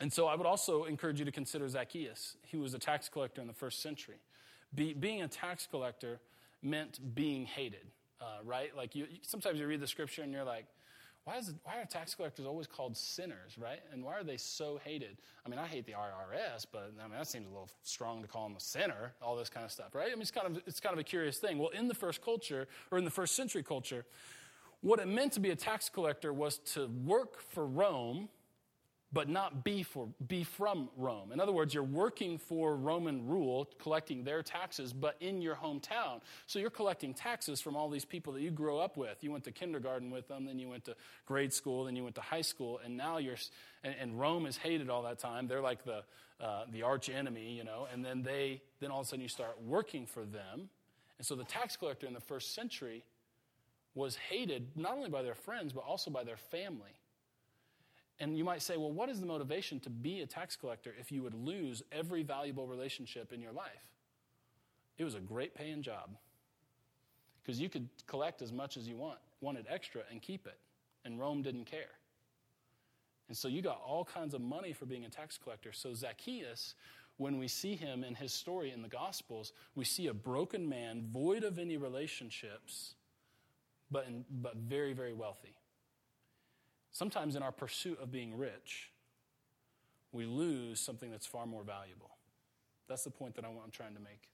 and 0.00 0.12
so 0.12 0.26
I 0.26 0.34
would 0.34 0.46
also 0.46 0.84
encourage 0.84 1.18
you 1.18 1.24
to 1.24 1.32
consider 1.32 1.68
Zacchaeus. 1.68 2.36
He 2.42 2.56
was 2.56 2.74
a 2.74 2.78
tax 2.78 3.08
collector 3.08 3.40
in 3.40 3.46
the 3.46 3.54
first 3.54 3.82
century. 3.82 4.16
Be, 4.74 4.92
being 4.92 5.22
a 5.22 5.28
tax 5.28 5.66
collector 5.70 6.20
meant 6.62 7.14
being 7.14 7.46
hated, 7.46 7.86
uh, 8.20 8.38
right? 8.44 8.76
Like 8.76 8.94
you, 8.94 9.06
sometimes 9.22 9.58
you 9.58 9.66
read 9.66 9.80
the 9.80 9.86
scripture 9.86 10.22
and 10.22 10.32
you're 10.32 10.44
like, 10.44 10.66
why, 11.24 11.38
is 11.38 11.52
why 11.64 11.80
are 11.80 11.84
tax 11.84 12.14
collectors 12.14 12.46
always 12.46 12.68
called 12.68 12.96
sinners, 12.96 13.58
right? 13.58 13.80
And 13.92 14.04
why 14.04 14.14
are 14.14 14.22
they 14.22 14.36
so 14.36 14.78
hated? 14.84 15.16
I 15.44 15.48
mean, 15.48 15.58
I 15.58 15.66
hate 15.66 15.84
the 15.84 15.92
IRS, 15.92 16.66
but 16.70 16.92
I 17.00 17.08
mean, 17.08 17.18
that 17.18 17.26
seems 17.26 17.46
a 17.46 17.48
little 17.48 17.68
strong 17.82 18.22
to 18.22 18.28
call 18.28 18.46
them 18.46 18.56
a 18.56 18.60
sinner, 18.60 19.12
all 19.20 19.34
this 19.34 19.48
kind 19.48 19.64
of 19.64 19.72
stuff, 19.72 19.94
right? 19.94 20.06
I 20.06 20.14
mean, 20.14 20.22
it's 20.22 20.30
kind 20.30 20.46
of, 20.46 20.62
it's 20.66 20.78
kind 20.78 20.92
of 20.92 21.00
a 21.00 21.04
curious 21.04 21.38
thing. 21.38 21.58
Well, 21.58 21.70
in 21.70 21.88
the 21.88 21.94
first 21.94 22.22
culture, 22.22 22.68
or 22.92 22.98
in 22.98 23.04
the 23.04 23.10
first 23.10 23.34
century 23.34 23.64
culture, 23.64 24.04
what 24.82 25.00
it 25.00 25.08
meant 25.08 25.32
to 25.32 25.40
be 25.40 25.50
a 25.50 25.56
tax 25.56 25.88
collector 25.88 26.32
was 26.32 26.58
to 26.58 26.86
work 27.04 27.40
for 27.40 27.66
Rome 27.66 28.28
but 29.12 29.28
not 29.28 29.64
be, 29.64 29.82
for, 29.82 30.08
be 30.26 30.42
from 30.42 30.88
Rome. 30.96 31.30
In 31.32 31.40
other 31.40 31.52
words, 31.52 31.72
you're 31.72 31.82
working 31.82 32.38
for 32.38 32.76
Roman 32.76 33.26
rule, 33.26 33.68
collecting 33.78 34.24
their 34.24 34.42
taxes, 34.42 34.92
but 34.92 35.16
in 35.20 35.40
your 35.40 35.54
hometown. 35.54 36.20
So 36.46 36.58
you're 36.58 36.70
collecting 36.70 37.14
taxes 37.14 37.60
from 37.60 37.76
all 37.76 37.88
these 37.88 38.04
people 38.04 38.32
that 38.32 38.42
you 38.42 38.50
grew 38.50 38.78
up 38.78 38.96
with. 38.96 39.22
You 39.22 39.30
went 39.30 39.44
to 39.44 39.52
kindergarten 39.52 40.10
with 40.10 40.26
them, 40.28 40.44
then 40.44 40.58
you 40.58 40.68
went 40.68 40.84
to 40.86 40.96
grade 41.24 41.52
school, 41.52 41.84
then 41.84 41.94
you 41.94 42.02
went 42.02 42.16
to 42.16 42.20
high 42.20 42.42
school, 42.42 42.80
and 42.84 42.96
now 42.96 43.18
you're, 43.18 43.36
and, 43.84 43.94
and 44.00 44.20
Rome 44.20 44.44
is 44.44 44.56
hated 44.56 44.90
all 44.90 45.04
that 45.04 45.20
time. 45.20 45.46
They're 45.46 45.60
like 45.60 45.84
the, 45.84 46.02
uh, 46.40 46.64
the 46.72 46.82
arch 46.82 47.08
enemy, 47.08 47.52
you 47.52 47.64
know, 47.64 47.86
and 47.92 48.04
then 48.04 48.22
they, 48.22 48.60
then 48.80 48.90
all 48.90 49.00
of 49.00 49.06
a 49.06 49.08
sudden 49.08 49.22
you 49.22 49.28
start 49.28 49.62
working 49.64 50.06
for 50.06 50.24
them. 50.24 50.68
And 51.18 51.26
so 51.26 51.36
the 51.36 51.44
tax 51.44 51.76
collector 51.76 52.06
in 52.06 52.12
the 52.12 52.20
first 52.20 52.54
century 52.54 53.04
was 53.94 54.16
hated 54.16 54.76
not 54.76 54.94
only 54.94 55.08
by 55.08 55.22
their 55.22 55.34
friends, 55.34 55.72
but 55.72 55.84
also 55.84 56.10
by 56.10 56.24
their 56.24 56.36
family. 56.36 56.90
And 58.18 58.36
you 58.36 58.44
might 58.44 58.62
say, 58.62 58.76
well, 58.76 58.92
what 58.92 59.08
is 59.10 59.20
the 59.20 59.26
motivation 59.26 59.78
to 59.80 59.90
be 59.90 60.20
a 60.20 60.26
tax 60.26 60.56
collector 60.56 60.94
if 60.98 61.12
you 61.12 61.22
would 61.22 61.34
lose 61.34 61.82
every 61.92 62.22
valuable 62.22 62.66
relationship 62.66 63.32
in 63.32 63.40
your 63.40 63.52
life? 63.52 63.84
It 64.96 65.04
was 65.04 65.14
a 65.14 65.20
great 65.20 65.54
paying 65.54 65.82
job 65.82 66.16
because 67.42 67.60
you 67.60 67.68
could 67.68 67.88
collect 68.06 68.42
as 68.42 68.52
much 68.52 68.76
as 68.76 68.88
you 68.88 68.96
want, 68.96 69.18
wanted 69.40 69.66
extra, 69.68 70.02
and 70.10 70.22
keep 70.22 70.46
it. 70.46 70.58
And 71.04 71.20
Rome 71.20 71.42
didn't 71.42 71.66
care. 71.66 71.98
And 73.28 73.36
so 73.36 73.48
you 73.48 73.60
got 73.60 73.80
all 73.84 74.04
kinds 74.04 74.34
of 74.34 74.40
money 74.40 74.72
for 74.72 74.86
being 74.86 75.04
a 75.04 75.08
tax 75.08 75.38
collector. 75.38 75.72
So 75.72 75.92
Zacchaeus, 75.94 76.74
when 77.18 77.38
we 77.38 77.48
see 77.48 77.76
him 77.76 78.02
in 78.02 78.14
his 78.14 78.32
story 78.32 78.70
in 78.70 78.82
the 78.82 78.88
Gospels, 78.88 79.52
we 79.74 79.84
see 79.84 80.06
a 80.06 80.14
broken 80.14 80.68
man, 80.68 81.04
void 81.12 81.44
of 81.44 81.58
any 81.58 81.76
relationships, 81.76 82.94
but, 83.90 84.06
in, 84.06 84.24
but 84.30 84.56
very, 84.56 84.92
very 84.92 85.12
wealthy. 85.12 85.56
Sometimes 86.96 87.36
in 87.36 87.42
our 87.42 87.52
pursuit 87.52 87.98
of 88.00 88.10
being 88.10 88.38
rich, 88.38 88.90
we 90.12 90.24
lose 90.24 90.80
something 90.80 91.10
that's 91.10 91.26
far 91.26 91.44
more 91.44 91.62
valuable. 91.62 92.08
That's 92.88 93.04
the 93.04 93.10
point 93.10 93.34
that 93.34 93.44
I'm 93.44 93.70
trying 93.70 93.92
to 93.92 94.00
make. 94.00 94.30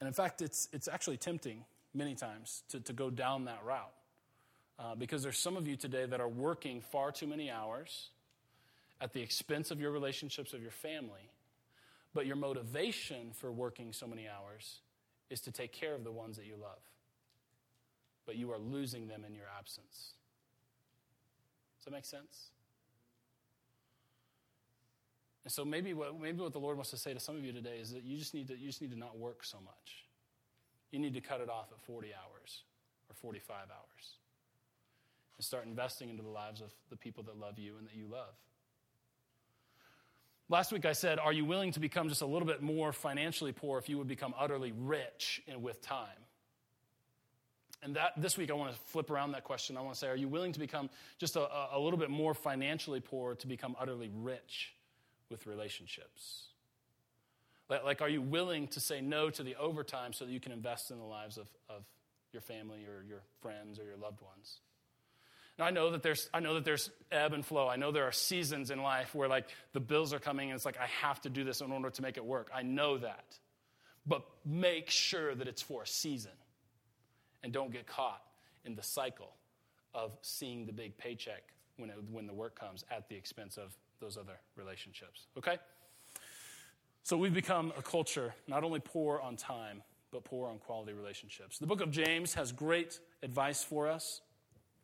And 0.00 0.06
in 0.06 0.14
fact, 0.14 0.40
it's, 0.40 0.66
it's 0.72 0.88
actually 0.88 1.18
tempting 1.18 1.66
many 1.92 2.14
times 2.14 2.62
to, 2.70 2.80
to 2.80 2.94
go 2.94 3.10
down 3.10 3.44
that 3.44 3.62
route. 3.66 3.92
Uh, 4.78 4.94
because 4.94 5.22
there's 5.22 5.38
some 5.38 5.58
of 5.58 5.68
you 5.68 5.76
today 5.76 6.06
that 6.06 6.18
are 6.22 6.28
working 6.28 6.80
far 6.80 7.12
too 7.12 7.26
many 7.26 7.50
hours 7.50 8.08
at 8.98 9.12
the 9.12 9.20
expense 9.20 9.70
of 9.70 9.78
your 9.78 9.90
relationships 9.90 10.54
of 10.54 10.62
your 10.62 10.70
family. 10.70 11.28
But 12.14 12.24
your 12.24 12.36
motivation 12.36 13.32
for 13.34 13.52
working 13.52 13.92
so 13.92 14.06
many 14.06 14.26
hours 14.26 14.78
is 15.28 15.42
to 15.42 15.52
take 15.52 15.70
care 15.70 15.94
of 15.94 16.02
the 16.02 16.12
ones 16.12 16.38
that 16.38 16.46
you 16.46 16.54
love 16.58 16.80
but 18.30 18.36
you 18.36 18.52
are 18.52 18.60
losing 18.60 19.08
them 19.08 19.24
in 19.26 19.34
your 19.34 19.46
absence. 19.58 20.12
Does 21.76 21.86
that 21.86 21.90
make 21.90 22.04
sense? 22.04 22.50
And 25.42 25.52
so 25.52 25.64
maybe 25.64 25.94
what, 25.94 26.20
maybe 26.20 26.40
what 26.40 26.52
the 26.52 26.60
Lord 26.60 26.76
wants 26.76 26.90
to 26.90 26.96
say 26.96 27.12
to 27.12 27.18
some 27.18 27.34
of 27.34 27.44
you 27.44 27.52
today 27.52 27.78
is 27.80 27.92
that 27.92 28.04
you 28.04 28.16
just 28.16 28.32
need 28.32 28.46
to, 28.46 28.56
you 28.56 28.68
just 28.68 28.80
need 28.80 28.92
to 28.92 28.96
not 28.96 29.18
work 29.18 29.44
so 29.44 29.58
much. 29.64 30.06
You 30.92 31.00
need 31.00 31.12
to 31.14 31.20
cut 31.20 31.40
it 31.40 31.50
off 31.50 31.72
at 31.72 31.82
40 31.82 32.10
hours 32.14 32.62
or 33.08 33.16
45 33.16 33.56
hours 33.56 34.18
and 35.36 35.44
start 35.44 35.66
investing 35.66 36.08
into 36.08 36.22
the 36.22 36.28
lives 36.28 36.60
of 36.60 36.70
the 36.88 36.96
people 36.96 37.24
that 37.24 37.36
love 37.36 37.58
you 37.58 37.78
and 37.78 37.86
that 37.88 37.96
you 37.96 38.06
love. 38.06 38.36
Last 40.48 40.70
week 40.70 40.86
I 40.86 40.92
said, 40.92 41.18
Are 41.18 41.32
you 41.32 41.44
willing 41.44 41.72
to 41.72 41.80
become 41.80 42.08
just 42.08 42.22
a 42.22 42.26
little 42.26 42.46
bit 42.46 42.62
more 42.62 42.92
financially 42.92 43.50
poor 43.50 43.76
if 43.80 43.88
you 43.88 43.98
would 43.98 44.06
become 44.06 44.34
utterly 44.38 44.72
rich 44.72 45.42
and 45.48 45.64
with 45.64 45.82
time? 45.82 46.06
And 47.82 47.96
that 47.96 48.12
this 48.16 48.36
week, 48.36 48.50
I 48.50 48.54
want 48.54 48.74
to 48.74 48.78
flip 48.86 49.10
around 49.10 49.32
that 49.32 49.44
question. 49.44 49.76
I 49.76 49.80
want 49.80 49.94
to 49.94 49.98
say, 49.98 50.08
are 50.08 50.16
you 50.16 50.28
willing 50.28 50.52
to 50.52 50.60
become 50.60 50.90
just 51.18 51.36
a, 51.36 51.48
a 51.72 51.78
little 51.78 51.98
bit 51.98 52.10
more 52.10 52.34
financially 52.34 53.00
poor 53.00 53.34
to 53.36 53.46
become 53.46 53.74
utterly 53.80 54.10
rich 54.12 54.74
with 55.30 55.46
relationships? 55.46 56.48
Like, 57.68 58.02
are 58.02 58.08
you 58.08 58.20
willing 58.20 58.66
to 58.68 58.80
say 58.80 59.00
no 59.00 59.30
to 59.30 59.42
the 59.42 59.54
overtime 59.54 60.12
so 60.12 60.24
that 60.24 60.32
you 60.32 60.40
can 60.40 60.50
invest 60.50 60.90
in 60.90 60.98
the 60.98 61.04
lives 61.04 61.38
of, 61.38 61.46
of 61.68 61.84
your 62.32 62.42
family 62.42 62.84
or 62.84 63.04
your 63.08 63.22
friends 63.40 63.78
or 63.78 63.84
your 63.84 63.96
loved 63.96 64.20
ones? 64.20 64.58
Now, 65.58 65.66
I 65.66 65.70
know 65.70 65.90
that 65.90 66.02
there's 66.02 66.28
I 66.34 66.40
know 66.40 66.54
that 66.54 66.64
there's 66.64 66.90
ebb 67.12 67.32
and 67.32 67.44
flow. 67.46 67.68
I 67.68 67.76
know 67.76 67.92
there 67.92 68.04
are 68.04 68.12
seasons 68.12 68.70
in 68.70 68.82
life 68.82 69.14
where 69.14 69.28
like 69.28 69.46
the 69.72 69.80
bills 69.80 70.12
are 70.12 70.18
coming 70.18 70.50
and 70.50 70.56
it's 70.56 70.64
like 70.64 70.78
I 70.78 70.86
have 71.02 71.20
to 71.22 71.30
do 71.30 71.44
this 71.44 71.60
in 71.60 71.70
order 71.70 71.90
to 71.90 72.02
make 72.02 72.16
it 72.16 72.24
work. 72.24 72.50
I 72.54 72.62
know 72.62 72.98
that. 72.98 73.38
But 74.06 74.24
make 74.44 74.90
sure 74.90 75.34
that 75.34 75.46
it's 75.46 75.62
for 75.62 75.82
a 75.82 75.86
season 75.86 76.32
and 77.42 77.52
don't 77.52 77.72
get 77.72 77.86
caught 77.86 78.22
in 78.64 78.74
the 78.74 78.82
cycle 78.82 79.32
of 79.94 80.12
seeing 80.22 80.66
the 80.66 80.72
big 80.72 80.96
paycheck 80.98 81.42
when, 81.76 81.90
it, 81.90 81.96
when 82.10 82.26
the 82.26 82.32
work 82.32 82.58
comes 82.58 82.84
at 82.90 83.08
the 83.08 83.16
expense 83.16 83.56
of 83.56 83.76
those 84.00 84.16
other 84.16 84.38
relationships. 84.56 85.26
Okay? 85.36 85.58
So 87.02 87.16
we've 87.16 87.34
become 87.34 87.72
a 87.78 87.82
culture 87.82 88.34
not 88.46 88.62
only 88.62 88.80
poor 88.80 89.20
on 89.20 89.36
time, 89.36 89.82
but 90.12 90.24
poor 90.24 90.48
on 90.48 90.58
quality 90.58 90.92
relationships. 90.92 91.58
The 91.58 91.66
book 91.66 91.80
of 91.80 91.90
James 91.90 92.34
has 92.34 92.52
great 92.52 92.98
advice 93.22 93.62
for 93.62 93.88
us. 93.88 94.20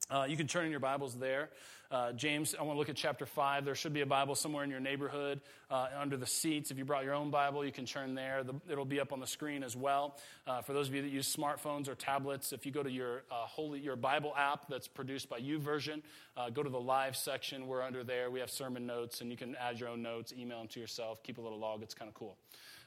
Uh, 0.08 0.24
you 0.28 0.36
can 0.36 0.46
turn 0.46 0.64
in 0.64 0.70
your 0.70 0.78
Bibles 0.78 1.14
there. 1.14 1.50
Uh, 1.90 2.12
James, 2.12 2.54
I 2.58 2.62
want 2.62 2.76
to 2.76 2.78
look 2.78 2.88
at 2.88 2.96
chapter 2.96 3.26
5. 3.26 3.64
There 3.64 3.74
should 3.74 3.92
be 3.92 4.02
a 4.02 4.06
Bible 4.06 4.36
somewhere 4.36 4.62
in 4.62 4.70
your 4.70 4.78
neighborhood 4.78 5.40
uh, 5.68 5.88
under 6.00 6.16
the 6.16 6.26
seats. 6.26 6.70
If 6.70 6.78
you 6.78 6.84
brought 6.84 7.04
your 7.04 7.14
own 7.14 7.30
Bible, 7.30 7.64
you 7.64 7.72
can 7.72 7.86
turn 7.86 8.14
there. 8.14 8.44
The, 8.44 8.54
it'll 8.70 8.84
be 8.84 9.00
up 9.00 9.12
on 9.12 9.18
the 9.18 9.26
screen 9.26 9.64
as 9.64 9.76
well. 9.76 10.16
Uh, 10.46 10.62
for 10.62 10.72
those 10.72 10.88
of 10.88 10.94
you 10.94 11.02
that 11.02 11.10
use 11.10 11.34
smartphones 11.34 11.88
or 11.88 11.96
tablets, 11.96 12.52
if 12.52 12.66
you 12.66 12.70
go 12.70 12.84
to 12.84 12.90
your, 12.90 13.24
uh, 13.32 13.46
holy, 13.46 13.80
your 13.80 13.96
Bible 13.96 14.32
app 14.36 14.68
that's 14.68 14.86
produced 14.86 15.28
by 15.28 15.40
YouVersion, 15.40 16.02
uh, 16.36 16.50
go 16.50 16.62
to 16.62 16.70
the 16.70 16.80
live 16.80 17.16
section. 17.16 17.66
We're 17.66 17.82
under 17.82 18.04
there. 18.04 18.30
We 18.30 18.38
have 18.40 18.50
sermon 18.50 18.86
notes, 18.86 19.20
and 19.20 19.30
you 19.30 19.36
can 19.36 19.56
add 19.56 19.80
your 19.80 19.88
own 19.88 20.02
notes, 20.02 20.32
email 20.36 20.58
them 20.58 20.68
to 20.68 20.80
yourself, 20.80 21.22
keep 21.24 21.38
a 21.38 21.40
little 21.40 21.58
log. 21.58 21.82
It's 21.82 21.94
kind 21.94 22.08
of 22.08 22.14
cool. 22.14 22.36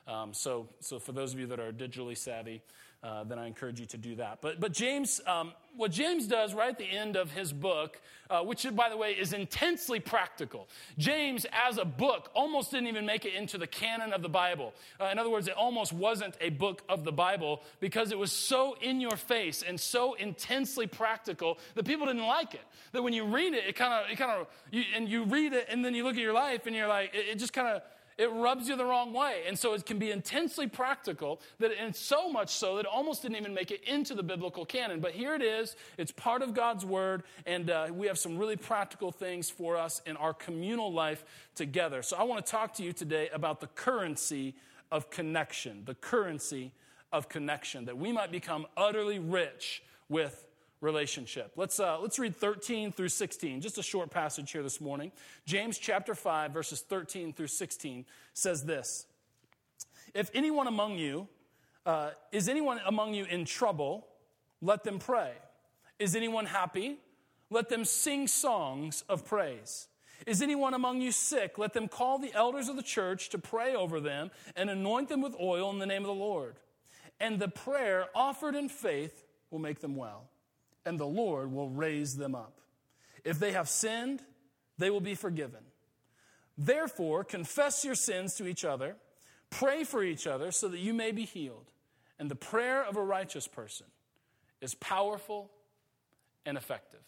Um, 0.08 0.34
so, 0.34 0.70
so 0.80 1.00
for 1.00 1.12
those 1.12 1.34
of 1.34 1.40
you 1.40 1.48
that 1.48 1.60
are 1.60 1.72
digitally 1.72 2.18
savvy, 2.18 2.62
uh, 3.02 3.24
then 3.24 3.40
I 3.40 3.48
encourage 3.48 3.80
you 3.80 3.86
to 3.88 3.98
do 3.98 4.16
that. 4.16 4.40
But, 4.42 4.60
but 4.60 4.74
James, 4.74 5.22
um, 5.26 5.54
what 5.78 5.92
James 5.92 6.28
does 6.28 6.54
right 6.54 6.70
at 6.70 6.78
the 6.78 6.90
end 6.90 7.16
of 7.16 7.32
his 7.32 7.54
book, 7.54 8.02
uh, 8.30 8.42
which, 8.42 8.66
by 8.76 8.90
the 8.90 8.98
way, 8.98 9.12
is 9.12 9.32
intensely 9.32 10.02
practical. 10.02 10.68
James, 10.98 11.46
as 11.66 11.78
a 11.78 11.86
book, 11.86 12.30
almost 12.34 12.72
didn't 12.72 12.88
even 12.88 13.06
make 13.06 13.24
it 13.24 13.34
into 13.34 13.58
the 13.58 13.68
canon 13.68 14.12
of 14.12 14.22
the 14.22 14.28
Bible. 14.30 14.74
Uh, 15.00 15.06
in 15.06 15.18
other 15.18 15.30
words, 15.30 15.48
it 15.48 15.54
almost 15.54 15.94
wasn't 15.94 16.36
a 16.42 16.50
book 16.50 16.82
of 16.90 17.06
the 17.06 17.12
Bible 17.12 17.62
because 17.80 18.12
it 18.12 18.18
was 18.18 18.34
so 18.34 18.76
in 18.82 19.00
your 19.00 19.16
face 19.16 19.64
and 19.66 19.80
so 19.80 20.16
intensely 20.16 20.86
practical 20.86 21.58
that 21.76 21.86
people 21.86 22.06
didn't 22.06 22.28
like 22.28 22.54
it. 22.54 22.66
That 22.92 23.02
when 23.02 23.14
you 23.14 23.24
read 23.24 23.54
it, 23.54 23.64
it 23.66 23.78
kind 23.78 23.94
of, 23.94 24.12
it 24.12 24.18
kind 24.18 24.32
of, 24.32 24.48
and 24.94 25.08
you 25.08 25.24
read 25.24 25.54
it, 25.54 25.68
and 25.70 25.86
then 25.86 25.96
you 25.96 26.04
look 26.04 26.16
at 26.16 26.22
your 26.22 26.34
life, 26.34 26.68
and 26.68 26.76
you're 26.76 26.88
like, 26.88 27.16
it, 27.16 27.30
it 27.30 27.40
just 27.40 27.54
kind 27.54 27.70
of 27.70 27.82
it 28.20 28.30
rubs 28.34 28.68
you 28.68 28.76
the 28.76 28.86
wrong 28.86 29.14
way. 29.14 29.44
And 29.48 29.58
so 29.58 29.74
it 29.74 29.86
can 29.86 29.98
be 29.98 30.12
intensely 30.12 30.68
practical, 30.68 31.40
that, 31.60 31.72
and 31.80 31.96
so 31.96 32.30
much 32.30 32.50
so 32.50 32.76
that 32.76 32.82
it 32.82 32.86
almost 32.86 33.22
didn't 33.22 33.38
even 33.38 33.54
make 33.54 33.72
it 33.72 33.82
into 33.86 34.14
the 34.14 34.22
biblical 34.22 34.66
canon. 34.66 35.00
But 35.00 35.14
here 35.14 35.34
it 35.34 35.42
is, 35.42 35.78
it's 35.98 36.12
part 36.12 36.42
of 36.42 36.54
God's 36.54 36.86
word, 36.86 37.24
and 37.46 37.70
uh, 37.70 37.88
we 37.92 38.08
have 38.08 38.20
some 38.20 38.38
really 38.38 38.58
practical 38.58 39.12
things 39.14 39.50
for 39.50 39.78
us 39.78 40.02
in 40.06 40.18
our 40.18 40.34
communal 40.34 40.92
life 40.92 41.24
together. 41.56 42.02
So 42.02 42.18
I 42.18 42.24
want 42.24 42.46
to 42.46 42.52
talk 42.52 42.74
to 42.76 42.84
you 42.84 42.92
today 42.92 43.30
about 43.34 43.62
the 43.62 43.68
currency 43.68 44.54
of 44.92 45.10
connection, 45.10 45.84
the 45.86 45.96
currency 45.96 46.74
of 47.14 47.30
connection, 47.30 47.86
that 47.86 47.98
we 47.98 48.12
might 48.12 48.32
become 48.32 48.68
utterly 48.76 49.18
rich 49.18 49.82
with 50.10 50.44
relationship. 50.82 51.52
Let's, 51.56 51.80
uh, 51.80 52.00
let's 52.00 52.20
read 52.20 52.36
13 52.36 52.92
through 52.92 53.10
16, 53.10 53.62
just 53.62 53.78
a 53.78 53.84
short 53.84 54.10
passage 54.10 54.52
here 54.52 54.64
this 54.64 54.80
morning. 54.80 55.12
James 55.46 55.78
chapter 55.78 56.16
5, 56.16 56.52
verses 56.52 56.82
13 56.82 57.34
through 57.34 57.48
16 57.48 58.06
says 58.34 58.64
this 58.64 59.06
If 60.14 60.30
anyone 60.34 60.68
among 60.68 60.98
you, 60.98 61.28
uh, 61.86 62.12
is 62.32 62.48
anyone 62.48 62.80
among 62.86 63.14
you 63.14 63.26
in 63.26 63.46
trouble, 63.46 64.08
let 64.62 64.84
them 64.84 65.00
pray. 65.00 65.32
Is 65.98 66.16
anyone 66.16 66.46
happy? 66.46 66.98
Let 67.50 67.70
them 67.70 67.84
sing 67.84 68.28
songs 68.28 69.04
of 69.10 69.26
praise. 69.26 69.88
Is 70.28 70.42
anyone 70.42 70.74
among 70.74 71.02
you 71.02 71.12
sick? 71.12 71.58
Let 71.58 71.74
them 71.74 71.88
call 71.88 72.20
the 72.20 72.34
elders 72.34 72.68
of 72.68 72.76
the 72.76 72.84
church 72.84 73.30
to 73.30 73.38
pray 73.38 73.74
over 73.74 74.00
them 74.00 74.32
and 74.56 74.70
anoint 74.70 75.10
them 75.10 75.22
with 75.22 75.36
oil 75.40 75.72
in 75.72 75.80
the 75.80 75.86
name 75.86 76.02
of 76.02 76.08
the 76.08 76.14
Lord. 76.14 76.58
And 77.20 77.40
the 77.40 77.48
prayer 77.48 78.08
offered 78.14 78.56
in 78.56 78.70
faith 78.70 79.24
will 79.50 79.60
make 79.60 79.80
them 79.80 79.96
well 79.96 80.30
and 80.86 81.00
the 81.00 81.08
Lord 81.08 81.52
will 81.52 81.70
raise 81.70 82.16
them 82.16 82.36
up. 82.36 82.60
If 83.24 83.40
they 83.40 83.52
have 83.52 83.70
sinned, 83.70 84.22
they 84.78 84.90
will 84.90 85.02
be 85.02 85.16
forgiven. 85.16 85.62
Therefore, 86.58 87.24
confess 87.24 87.86
your 87.86 87.96
sins 87.96 88.36
to 88.36 88.48
each 88.48 88.66
other, 88.66 88.96
pray 89.50 89.84
for 89.84 90.04
each 90.04 90.28
other 90.28 90.52
so 90.52 90.68
that 90.68 90.80
you 90.80 90.94
may 90.94 91.12
be 91.12 91.26
healed. 91.26 91.72
And 92.18 92.30
the 92.30 92.36
prayer 92.36 92.84
of 92.84 92.98
a 92.98 93.04
righteous 93.04 93.48
person 93.48 93.88
is 94.62 94.76
powerful 94.76 95.52
and 96.46 96.58
effective. 96.58 97.00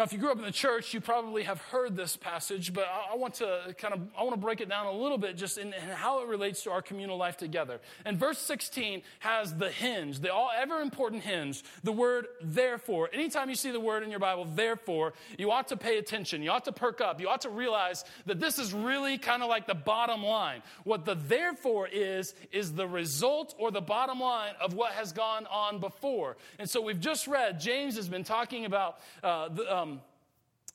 Now, 0.00 0.04
if 0.04 0.14
you 0.14 0.18
grew 0.18 0.30
up 0.30 0.38
in 0.38 0.44
the 0.44 0.50
church, 0.50 0.94
you 0.94 1.00
probably 1.02 1.42
have 1.42 1.60
heard 1.60 1.94
this 1.94 2.16
passage, 2.16 2.72
but 2.72 2.86
I 3.12 3.16
want 3.16 3.34
to 3.34 3.74
kind 3.76 3.92
of 3.92 4.00
I 4.16 4.22
want 4.22 4.34
to 4.34 4.40
break 4.40 4.62
it 4.62 4.68
down 4.70 4.86
a 4.86 4.92
little 4.92 5.18
bit 5.18 5.36
just 5.36 5.58
in, 5.58 5.74
in, 5.74 5.82
how 5.82 6.22
it 6.22 6.26
relates 6.26 6.62
to 6.62 6.70
our 6.70 6.80
communal 6.80 7.18
life 7.18 7.36
together. 7.36 7.82
And 8.06 8.16
verse 8.16 8.38
16 8.38 9.02
has 9.18 9.54
the 9.54 9.68
hinge, 9.68 10.20
the 10.20 10.32
all 10.32 10.50
ever 10.56 10.80
important 10.80 11.22
hinge, 11.22 11.62
the 11.84 11.92
word 11.92 12.28
therefore. 12.40 13.10
Anytime 13.12 13.50
you 13.50 13.54
see 13.54 13.72
the 13.72 13.78
word 13.78 14.02
in 14.02 14.08
your 14.08 14.20
Bible, 14.20 14.46
therefore, 14.46 15.12
you 15.36 15.50
ought 15.50 15.68
to 15.68 15.76
pay 15.76 15.98
attention. 15.98 16.42
You 16.42 16.50
ought 16.50 16.64
to 16.64 16.72
perk 16.72 17.02
up. 17.02 17.20
You 17.20 17.28
ought 17.28 17.42
to 17.42 17.50
realize 17.50 18.06
that 18.24 18.40
this 18.40 18.58
is 18.58 18.72
really 18.72 19.18
kind 19.18 19.42
of 19.42 19.50
like 19.50 19.66
the 19.66 19.74
bottom 19.74 20.22
line. 20.22 20.62
What 20.84 21.04
the 21.04 21.14
therefore 21.14 21.88
is, 21.92 22.34
is 22.52 22.72
the 22.72 22.88
result 22.88 23.54
or 23.58 23.70
the 23.70 23.82
bottom 23.82 24.18
line 24.18 24.54
of 24.62 24.72
what 24.72 24.92
has 24.92 25.12
gone 25.12 25.46
on 25.48 25.78
before. 25.78 26.38
And 26.58 26.70
so 26.70 26.80
we've 26.80 27.00
just 27.00 27.26
read, 27.26 27.60
James 27.60 27.96
has 27.96 28.08
been 28.08 28.24
talking 28.24 28.64
about 28.64 29.00
uh, 29.22 29.50
the, 29.50 29.76
um, 29.76 29.89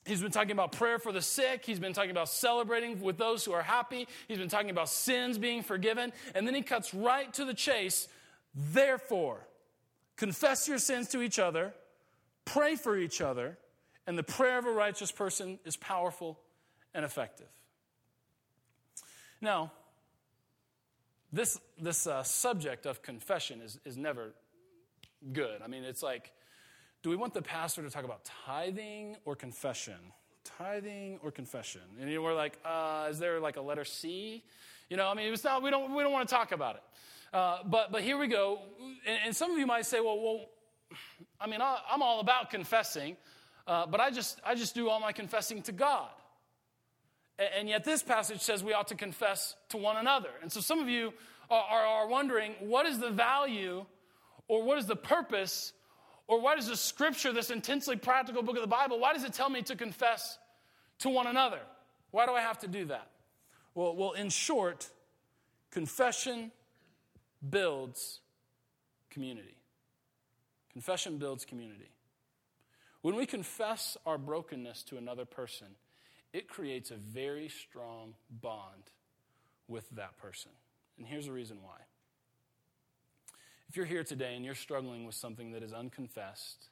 He's 0.06 0.22
been 0.22 0.30
talking 0.30 0.52
about 0.52 0.72
prayer 0.72 0.98
for 0.98 1.10
the 1.10 1.20
sick. 1.20 1.64
He's 1.64 1.80
been 1.80 1.92
talking 1.92 2.12
about 2.12 2.28
celebrating 2.28 3.00
with 3.00 3.18
those 3.18 3.44
who 3.44 3.52
are 3.52 3.62
happy. 3.62 4.06
He's 4.28 4.38
been 4.38 4.48
talking 4.48 4.70
about 4.70 4.88
sins 4.88 5.36
being 5.36 5.62
forgiven. 5.62 6.12
And 6.34 6.46
then 6.46 6.54
he 6.54 6.62
cuts 6.62 6.94
right 6.94 7.32
to 7.34 7.44
the 7.44 7.54
chase. 7.54 8.06
Therefore, 8.54 9.46
confess 10.16 10.68
your 10.68 10.78
sins 10.78 11.08
to 11.08 11.20
each 11.20 11.38
other, 11.38 11.74
pray 12.44 12.76
for 12.76 12.96
each 12.96 13.20
other, 13.20 13.58
and 14.06 14.16
the 14.16 14.22
prayer 14.22 14.58
of 14.58 14.66
a 14.66 14.70
righteous 14.70 15.10
person 15.10 15.58
is 15.64 15.76
powerful 15.76 16.38
and 16.94 17.04
effective. 17.04 17.48
Now, 19.40 19.72
this, 21.32 21.60
this 21.78 22.06
uh, 22.06 22.22
subject 22.22 22.86
of 22.86 23.02
confession 23.02 23.60
is, 23.60 23.78
is 23.84 23.96
never 23.96 24.32
good. 25.32 25.60
I 25.62 25.66
mean, 25.66 25.84
it's 25.84 26.02
like 26.02 26.32
do 27.02 27.10
we 27.10 27.16
want 27.16 27.34
the 27.34 27.42
pastor 27.42 27.82
to 27.82 27.90
talk 27.90 28.04
about 28.04 28.28
tithing 28.46 29.16
or 29.24 29.36
confession? 29.36 29.98
Tithing 30.44 31.20
or 31.22 31.30
confession? 31.30 31.82
And 32.00 32.10
you 32.10 32.22
we're 32.22 32.34
like, 32.34 32.58
uh, 32.64 33.08
is 33.10 33.18
there 33.18 33.40
like 33.40 33.56
a 33.56 33.60
letter 33.60 33.84
C? 33.84 34.42
You 34.90 34.96
know, 34.96 35.08
I 35.08 35.14
mean, 35.14 35.32
it's 35.32 35.44
not, 35.44 35.62
we 35.62 35.70
don't, 35.70 35.94
we 35.94 36.02
don't 36.02 36.12
want 36.12 36.28
to 36.28 36.34
talk 36.34 36.52
about 36.52 36.76
it. 36.76 36.82
Uh, 37.32 37.58
but, 37.64 37.90
but 37.90 38.02
here 38.02 38.18
we 38.18 38.28
go. 38.28 38.60
And, 39.06 39.18
and, 39.26 39.36
some 39.36 39.50
of 39.50 39.58
you 39.58 39.66
might 39.66 39.84
say, 39.84 40.00
well, 40.00 40.20
well 40.20 40.46
I 41.40 41.46
mean, 41.48 41.60
I, 41.60 41.78
am 41.92 42.02
all 42.02 42.20
about 42.20 42.50
confessing, 42.50 43.16
uh, 43.66 43.86
but 43.86 44.00
I 44.00 44.10
just, 44.10 44.40
I 44.44 44.54
just 44.54 44.74
do 44.74 44.88
all 44.88 45.00
my 45.00 45.12
confessing 45.12 45.62
to 45.62 45.72
God. 45.72 46.08
And, 47.38 47.48
and, 47.58 47.68
yet 47.68 47.84
this 47.84 48.02
passage 48.02 48.40
says 48.40 48.62
we 48.62 48.72
ought 48.72 48.88
to 48.88 48.94
confess 48.94 49.56
to 49.70 49.76
one 49.76 49.96
another. 49.96 50.30
And 50.40 50.50
so 50.50 50.60
some 50.60 50.78
of 50.78 50.88
you 50.88 51.12
are, 51.50 51.62
are, 51.62 51.86
are 51.86 52.08
wondering, 52.08 52.54
what 52.60 52.86
is 52.86 52.98
the 52.98 53.10
value 53.10 53.84
or 54.48 54.62
what 54.62 54.78
is 54.78 54.86
the 54.86 54.96
purpose 54.96 55.72
or 56.28 56.40
why 56.40 56.56
does 56.56 56.68
the 56.68 56.76
scripture, 56.76 57.32
this 57.32 57.50
intensely 57.50 57.96
practical 57.96 58.42
book 58.42 58.56
of 58.56 58.62
the 58.62 58.68
Bible, 58.68 58.98
why 58.98 59.12
does 59.12 59.24
it 59.24 59.32
tell 59.32 59.48
me 59.48 59.62
to 59.62 59.76
confess 59.76 60.38
to 60.98 61.08
one 61.08 61.26
another? 61.26 61.60
Why 62.10 62.26
do 62.26 62.32
I 62.32 62.40
have 62.40 62.58
to 62.60 62.68
do 62.68 62.86
that? 62.86 63.10
Well, 63.74 63.94
well 63.94 64.12
in 64.12 64.30
short, 64.30 64.90
confession 65.70 66.50
builds 67.48 68.20
community. 69.10 69.56
Confession 70.72 71.18
builds 71.18 71.44
community. 71.44 71.90
When 73.02 73.14
we 73.14 73.24
confess 73.24 73.96
our 74.04 74.18
brokenness 74.18 74.82
to 74.84 74.96
another 74.96 75.24
person, 75.24 75.68
it 76.32 76.48
creates 76.48 76.90
a 76.90 76.96
very 76.96 77.48
strong 77.48 78.14
bond 78.42 78.90
with 79.68 79.88
that 79.90 80.18
person. 80.18 80.50
And 80.98 81.06
here's 81.06 81.26
the 81.26 81.32
reason 81.32 81.58
why. 81.62 81.76
If 83.68 83.76
you're 83.76 83.86
here 83.86 84.04
today 84.04 84.34
and 84.36 84.44
you're 84.44 84.54
struggling 84.54 85.06
with 85.06 85.14
something 85.14 85.52
that 85.52 85.62
is 85.62 85.72
unconfessed, 85.72 86.66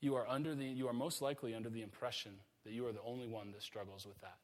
you 0.00 0.14
are, 0.16 0.26
under 0.28 0.54
the, 0.54 0.64
you 0.64 0.88
are 0.88 0.92
most 0.92 1.22
likely 1.22 1.54
under 1.54 1.70
the 1.70 1.82
impression 1.82 2.32
that 2.64 2.72
you 2.72 2.86
are 2.86 2.92
the 2.92 3.02
only 3.04 3.26
one 3.26 3.52
that 3.52 3.62
struggles 3.62 4.06
with 4.06 4.20
that. 4.20 4.38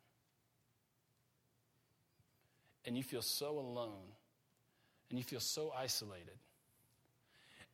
And 2.85 2.97
you 2.97 3.03
feel 3.03 3.23
so 3.23 3.59
alone 3.59 4.13
and 5.11 5.19
you 5.19 5.25
feel 5.25 5.41
so 5.41 5.73
isolated. 5.77 6.39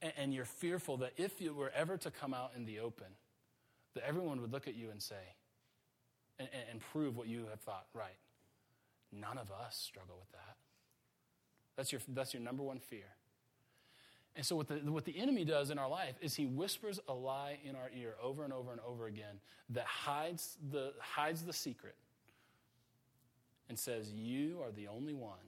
And, 0.02 0.12
and 0.16 0.34
you're 0.34 0.44
fearful 0.44 0.98
that 0.98 1.12
if 1.16 1.40
you 1.40 1.54
were 1.54 1.72
ever 1.74 1.96
to 1.98 2.10
come 2.10 2.34
out 2.34 2.52
in 2.56 2.64
the 2.64 2.80
open, 2.80 3.06
that 3.94 4.06
everyone 4.06 4.40
would 4.40 4.52
look 4.52 4.68
at 4.68 4.74
you 4.74 4.90
and 4.90 5.00
say, 5.00 5.14
and, 6.38 6.48
and 6.70 6.80
prove 6.92 7.16
what 7.16 7.28
you 7.28 7.46
have 7.50 7.60
thought 7.60 7.86
right. 7.94 8.18
None 9.12 9.38
of 9.38 9.50
us 9.50 9.76
struggle 9.76 10.16
with 10.18 10.32
that. 10.32 10.53
That's 11.76 11.92
your, 11.92 12.00
that's 12.08 12.32
your 12.32 12.42
number 12.42 12.62
one 12.62 12.78
fear. 12.78 13.06
And 14.36 14.44
so, 14.44 14.56
what 14.56 14.66
the, 14.66 14.76
what 14.90 15.04
the 15.04 15.16
enemy 15.16 15.44
does 15.44 15.70
in 15.70 15.78
our 15.78 15.88
life 15.88 16.16
is 16.20 16.34
he 16.34 16.46
whispers 16.46 16.98
a 17.08 17.14
lie 17.14 17.58
in 17.64 17.76
our 17.76 17.90
ear 17.96 18.14
over 18.20 18.42
and 18.42 18.52
over 18.52 18.72
and 18.72 18.80
over 18.80 19.06
again 19.06 19.38
that 19.70 19.86
hides 19.86 20.56
the, 20.72 20.92
hides 20.98 21.42
the 21.42 21.52
secret 21.52 21.94
and 23.68 23.78
says, 23.78 24.12
You 24.12 24.60
are 24.64 24.72
the 24.72 24.88
only 24.88 25.14
one 25.14 25.38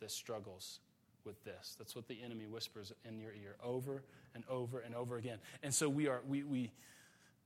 that 0.00 0.10
struggles 0.10 0.80
with 1.24 1.42
this. 1.44 1.76
That's 1.78 1.94
what 1.94 2.08
the 2.08 2.22
enemy 2.22 2.46
whispers 2.46 2.92
in 3.04 3.20
your 3.20 3.32
ear 3.32 3.56
over 3.62 4.02
and 4.34 4.44
over 4.48 4.80
and 4.80 4.94
over 4.94 5.16
again. 5.16 5.38
And 5.62 5.74
so 5.74 5.88
we 5.88 6.08
are 6.08 6.22
we 6.26 6.42
we 6.42 6.72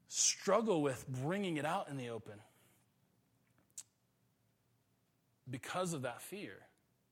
struggle 0.09 0.83
with 0.83 1.07
bringing 1.09 1.57
it 1.57 1.65
out 1.65 1.89
in 1.89 1.97
the 1.97 2.11
open 2.11 2.35
because 5.49 5.93
of 5.95 6.03
that 6.03 6.23
fear. 6.23 6.59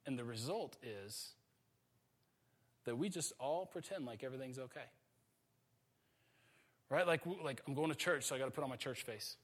And 0.08 0.18
the 0.18 0.24
result 0.24 0.78
is 0.82 1.32
that 2.86 2.96
we 2.96 3.10
just 3.10 3.34
all 3.38 3.66
pretend 3.66 4.06
like 4.06 4.24
everything's 4.24 4.58
okay. 4.58 4.86
Right? 6.88 7.06
Like, 7.06 7.20
like 7.44 7.60
I'm 7.68 7.74
going 7.74 7.90
to 7.90 7.94
church, 7.94 8.24
so 8.24 8.34
I 8.34 8.38
got 8.38 8.46
to 8.46 8.50
put 8.50 8.64
on 8.64 8.70
my 8.70 8.76
church 8.76 9.02
face. 9.02 9.36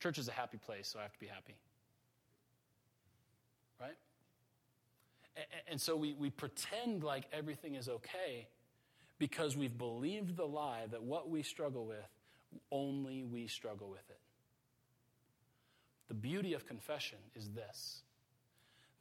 Church 0.00 0.16
is 0.16 0.28
a 0.28 0.32
happy 0.32 0.56
place, 0.56 0.88
so 0.88 0.98
I 0.98 1.02
have 1.02 1.12
to 1.12 1.20
be 1.20 1.26
happy. 1.26 1.56
Right? 3.78 3.98
And, 5.36 5.46
and 5.72 5.80
so 5.80 5.94
we, 5.94 6.14
we 6.14 6.30
pretend 6.30 7.04
like 7.04 7.24
everything 7.30 7.74
is 7.74 7.90
okay 7.90 8.48
because 9.18 9.58
we've 9.58 9.76
believed 9.76 10.38
the 10.38 10.46
lie 10.46 10.84
that 10.90 11.02
what 11.02 11.28
we 11.28 11.42
struggle 11.42 11.84
with, 11.84 12.08
only 12.72 13.24
we 13.24 13.46
struggle 13.46 13.90
with 13.90 14.08
it. 14.08 14.20
The 16.08 16.14
beauty 16.14 16.54
of 16.54 16.66
confession 16.66 17.18
is 17.36 17.50
this 17.50 18.04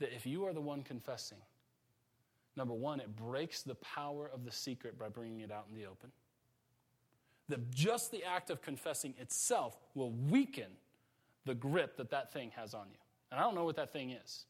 that 0.03 0.13
if 0.13 0.25
you 0.25 0.45
are 0.45 0.53
the 0.53 0.61
one 0.61 0.83
confessing, 0.83 1.37
number 2.57 2.73
one, 2.73 2.99
it 2.99 3.15
breaks 3.15 3.61
the 3.61 3.75
power 3.75 4.29
of 4.33 4.43
the 4.43 4.51
secret 4.51 4.99
by 4.99 5.07
bringing 5.07 5.39
it 5.39 5.51
out 5.51 5.65
in 5.69 5.79
the 5.79 5.85
open. 5.85 6.11
That 7.47 7.71
just 7.71 8.11
the 8.11 8.23
act 8.25 8.49
of 8.49 8.61
confessing 8.61 9.13
itself 9.17 9.77
will 9.95 10.11
weaken 10.11 10.71
the 11.45 11.55
grip 11.55 11.95
that 11.97 12.09
that 12.11 12.33
thing 12.33 12.51
has 12.55 12.73
on 12.73 12.87
you. 12.91 12.97
And 13.31 13.39
I 13.39 13.43
don't 13.43 13.55
know 13.55 13.63
what 13.63 13.77
that 13.77 13.93
thing 13.93 14.11
is. 14.11 14.45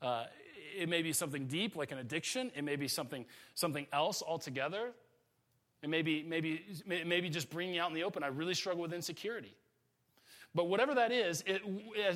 Uh, 0.00 0.26
it 0.78 0.88
may 0.88 1.02
be 1.02 1.12
something 1.12 1.46
deep, 1.46 1.74
like 1.74 1.90
an 1.90 1.98
addiction. 1.98 2.52
It 2.54 2.62
may 2.62 2.76
be 2.76 2.86
something, 2.86 3.26
something 3.54 3.88
else 3.92 4.22
altogether. 4.22 4.92
It 5.82 5.90
may 5.90 6.02
be, 6.02 6.22
maybe, 6.22 6.64
maybe 6.86 7.28
just 7.28 7.50
bringing 7.50 7.78
out 7.78 7.88
in 7.88 7.94
the 7.94 8.04
open. 8.04 8.22
I 8.22 8.28
really 8.28 8.54
struggle 8.54 8.82
with 8.82 8.92
insecurity. 8.92 9.54
But 10.54 10.68
whatever 10.68 10.94
that 10.96 11.12
is, 11.12 11.44
it, 11.46 11.62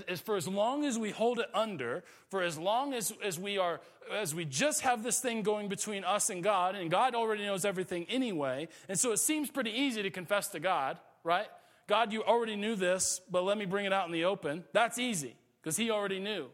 as, 0.08 0.20
for 0.20 0.36
as 0.36 0.48
long 0.48 0.84
as 0.84 0.98
we 0.98 1.10
hold 1.10 1.38
it 1.38 1.48
under, 1.54 2.02
for 2.30 2.42
as 2.42 2.58
long 2.58 2.92
as, 2.92 3.12
as 3.22 3.38
we 3.38 3.58
are, 3.58 3.80
as 4.12 4.34
we 4.34 4.44
just 4.44 4.80
have 4.80 5.04
this 5.04 5.20
thing 5.20 5.42
going 5.42 5.68
between 5.68 6.02
us 6.02 6.30
and 6.30 6.42
God, 6.42 6.74
and 6.74 6.90
God 6.90 7.14
already 7.14 7.44
knows 7.44 7.64
everything 7.64 8.06
anyway, 8.08 8.66
and 8.88 8.98
so 8.98 9.12
it 9.12 9.18
seems 9.18 9.50
pretty 9.50 9.70
easy 9.70 10.02
to 10.02 10.10
confess 10.10 10.48
to 10.48 10.60
God, 10.60 10.98
right? 11.22 11.46
God, 11.86 12.12
you 12.12 12.24
already 12.24 12.56
knew 12.56 12.74
this, 12.74 13.20
but 13.30 13.44
let 13.44 13.56
me 13.56 13.66
bring 13.66 13.84
it 13.84 13.92
out 13.92 14.06
in 14.06 14.12
the 14.12 14.24
open. 14.24 14.64
That's 14.72 14.98
easy 14.98 15.36
because 15.62 15.76
He 15.76 15.90
already 15.90 16.18
knew. 16.18 16.48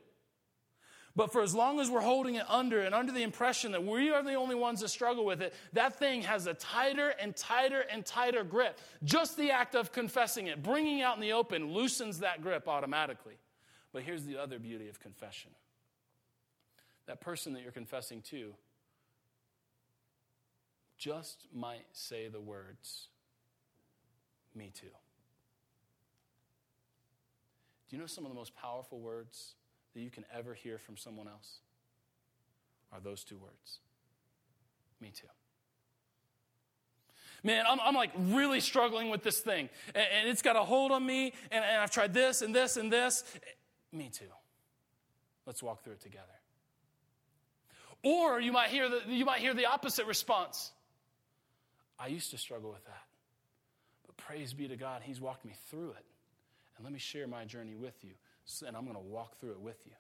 But 1.17 1.33
for 1.33 1.43
as 1.43 1.55
long 1.55 1.81
as 1.81 1.91
we're 1.91 2.01
holding 2.01 2.37
it 2.37 2.45
under 2.49 2.83
and 2.83 2.95
under 2.95 3.13
the 3.13 3.23
impression 3.23 3.73
that 3.73 3.85
we 3.85 4.11
are 4.11 4.23
the 4.23 4.35
only 4.35 4.55
ones 4.55 4.81
that 4.81 4.89
struggle 4.89 5.25
with 5.25 5.43
it, 5.43 5.55
that 5.73 5.99
thing 5.99 6.23
has 6.23 6.47
a 6.47 6.55
tighter 6.55 7.15
and 7.21 7.35
tighter 7.35 7.85
and 7.91 8.07
tighter 8.07 8.45
grip. 8.45 8.79
Just 9.03 9.37
the 9.37 9.51
act 9.51 9.75
of 9.75 9.91
confessing 9.93 10.47
it, 10.47 10.63
bringing 10.63 11.01
it 11.01 11.03
out 11.03 11.17
in 11.17 11.21
the 11.21 11.33
open, 11.33 11.73
loosens 11.73 12.21
that 12.21 12.43
grip 12.43 12.69
automatically. 12.69 13.39
But 13.93 14.05
here's 14.05 14.25
the 14.25 14.37
other 14.37 14.59
beauty 14.59 14.89
of 14.89 15.01
confession 15.01 15.51
that 17.07 17.21
person 17.21 17.55
that 17.55 17.63
you're 17.63 17.73
confessing 17.73 18.23
to 18.23 18.55
just 20.97 21.47
might 21.53 21.87
say 21.93 22.29
the 22.29 22.41
words, 22.41 23.09
Me 24.55 24.71
too. 24.73 24.87
Do 27.89 27.97
you 27.97 27.99
know 28.01 28.07
some 28.07 28.25
of 28.25 28.31
the 28.31 28.37
most 28.37 28.55
powerful 28.55 29.01
words 29.01 29.55
that 29.95 30.01
you 30.01 30.11
can 30.11 30.25
ever 30.37 30.55
hear 30.55 30.79
from 30.79 30.97
someone 30.97 31.29
else 31.29 31.59
are 32.93 33.01
those 33.01 33.25
two 33.25 33.37
words 33.37 33.79
Me 35.01 35.13
too. 35.15 35.27
Man, 37.43 37.65
I'm, 37.67 37.81
I'm 37.81 37.95
like 37.95 38.11
really 38.17 38.61
struggling 38.61 39.09
with 39.09 39.23
this 39.23 39.41
thing, 39.41 39.71
and, 39.95 40.07
and 40.19 40.29
it's 40.29 40.43
got 40.43 40.57
a 40.57 40.61
hold 40.61 40.93
on 40.93 41.05
me, 41.05 41.33
and, 41.51 41.65
and 41.65 41.81
I've 41.81 41.91
tried 41.91 42.13
this 42.13 42.43
and 42.43 42.55
this 42.55 42.77
and 42.77 42.93
this. 42.93 43.25
Me 43.93 44.11
too. 44.13 44.27
Let's 45.47 45.63
walk 45.63 45.83
through 45.83 45.95
it 45.95 46.01
together. 46.01 46.27
Or 48.03 48.41
you 48.41 48.53
might 48.53 48.69
hear 48.69 48.89
the, 48.89 49.01
you 49.09 49.25
might 49.25 49.41
hear 49.41 49.55
the 49.55 49.67
opposite 49.67 50.07
response. 50.07 50.71
I 51.99 52.09
used 52.09 52.31
to 52.31 52.39
struggle 52.39 52.71
with 52.71 52.85
that. 52.85 53.05
But 54.07 54.17
praise 54.17 54.53
be 54.53 54.69
to 54.69 54.77
God, 54.77 55.03
He's 55.03 55.21
walked 55.21 55.45
me 55.45 55.55
through 55.71 55.91
it. 55.91 56.05
And 56.77 56.85
let 56.85 56.93
me 56.93 56.99
share 56.99 57.27
my 57.27 57.45
journey 57.45 57.75
with 57.75 57.95
you 58.03 58.13
and 58.67 58.77
I'm 58.77 58.85
going 58.85 58.97
to 58.97 59.01
walk 59.01 59.39
through 59.41 59.53
it 59.53 59.61
with 59.61 59.79
you. 59.87 59.93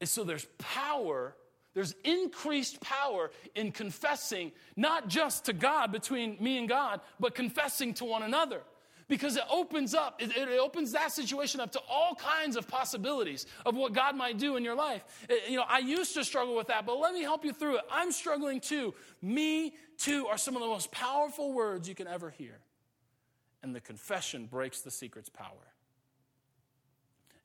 And 0.00 0.08
so 0.08 0.24
there's 0.24 0.46
power, 0.58 1.34
there's 1.74 1.94
increased 2.04 2.80
power 2.80 3.30
in 3.54 3.70
confessing, 3.70 4.52
not 4.76 5.08
just 5.08 5.44
to 5.44 5.52
God 5.52 5.92
between 5.92 6.36
me 6.40 6.58
and 6.58 6.68
God, 6.68 7.00
but 7.18 7.34
confessing 7.34 7.94
to 7.94 8.04
one 8.04 8.22
another. 8.22 8.62
Because 9.08 9.36
it 9.36 9.42
opens 9.50 9.92
up, 9.92 10.22
it, 10.22 10.36
it 10.36 10.60
opens 10.60 10.92
that 10.92 11.10
situation 11.10 11.60
up 11.60 11.72
to 11.72 11.80
all 11.90 12.14
kinds 12.14 12.56
of 12.56 12.68
possibilities 12.68 13.44
of 13.66 13.74
what 13.76 13.92
God 13.92 14.14
might 14.14 14.38
do 14.38 14.56
in 14.56 14.64
your 14.64 14.76
life. 14.76 15.02
It, 15.28 15.50
you 15.50 15.56
know, 15.56 15.64
I 15.68 15.80
used 15.80 16.14
to 16.14 16.24
struggle 16.24 16.54
with 16.54 16.68
that, 16.68 16.86
but 16.86 16.96
let 16.96 17.12
me 17.12 17.22
help 17.22 17.44
you 17.44 17.52
through 17.52 17.78
it. 17.78 17.82
I'm 17.90 18.12
struggling 18.12 18.60
too. 18.60 18.94
Me 19.20 19.74
too 19.98 20.28
are 20.28 20.38
some 20.38 20.54
of 20.54 20.62
the 20.62 20.68
most 20.68 20.92
powerful 20.92 21.52
words 21.52 21.88
you 21.88 21.94
can 21.96 22.06
ever 22.06 22.30
hear 22.30 22.60
and 23.62 23.74
the 23.74 23.80
confession 23.80 24.46
breaks 24.46 24.80
the 24.80 24.90
secret's 24.90 25.28
power. 25.28 25.74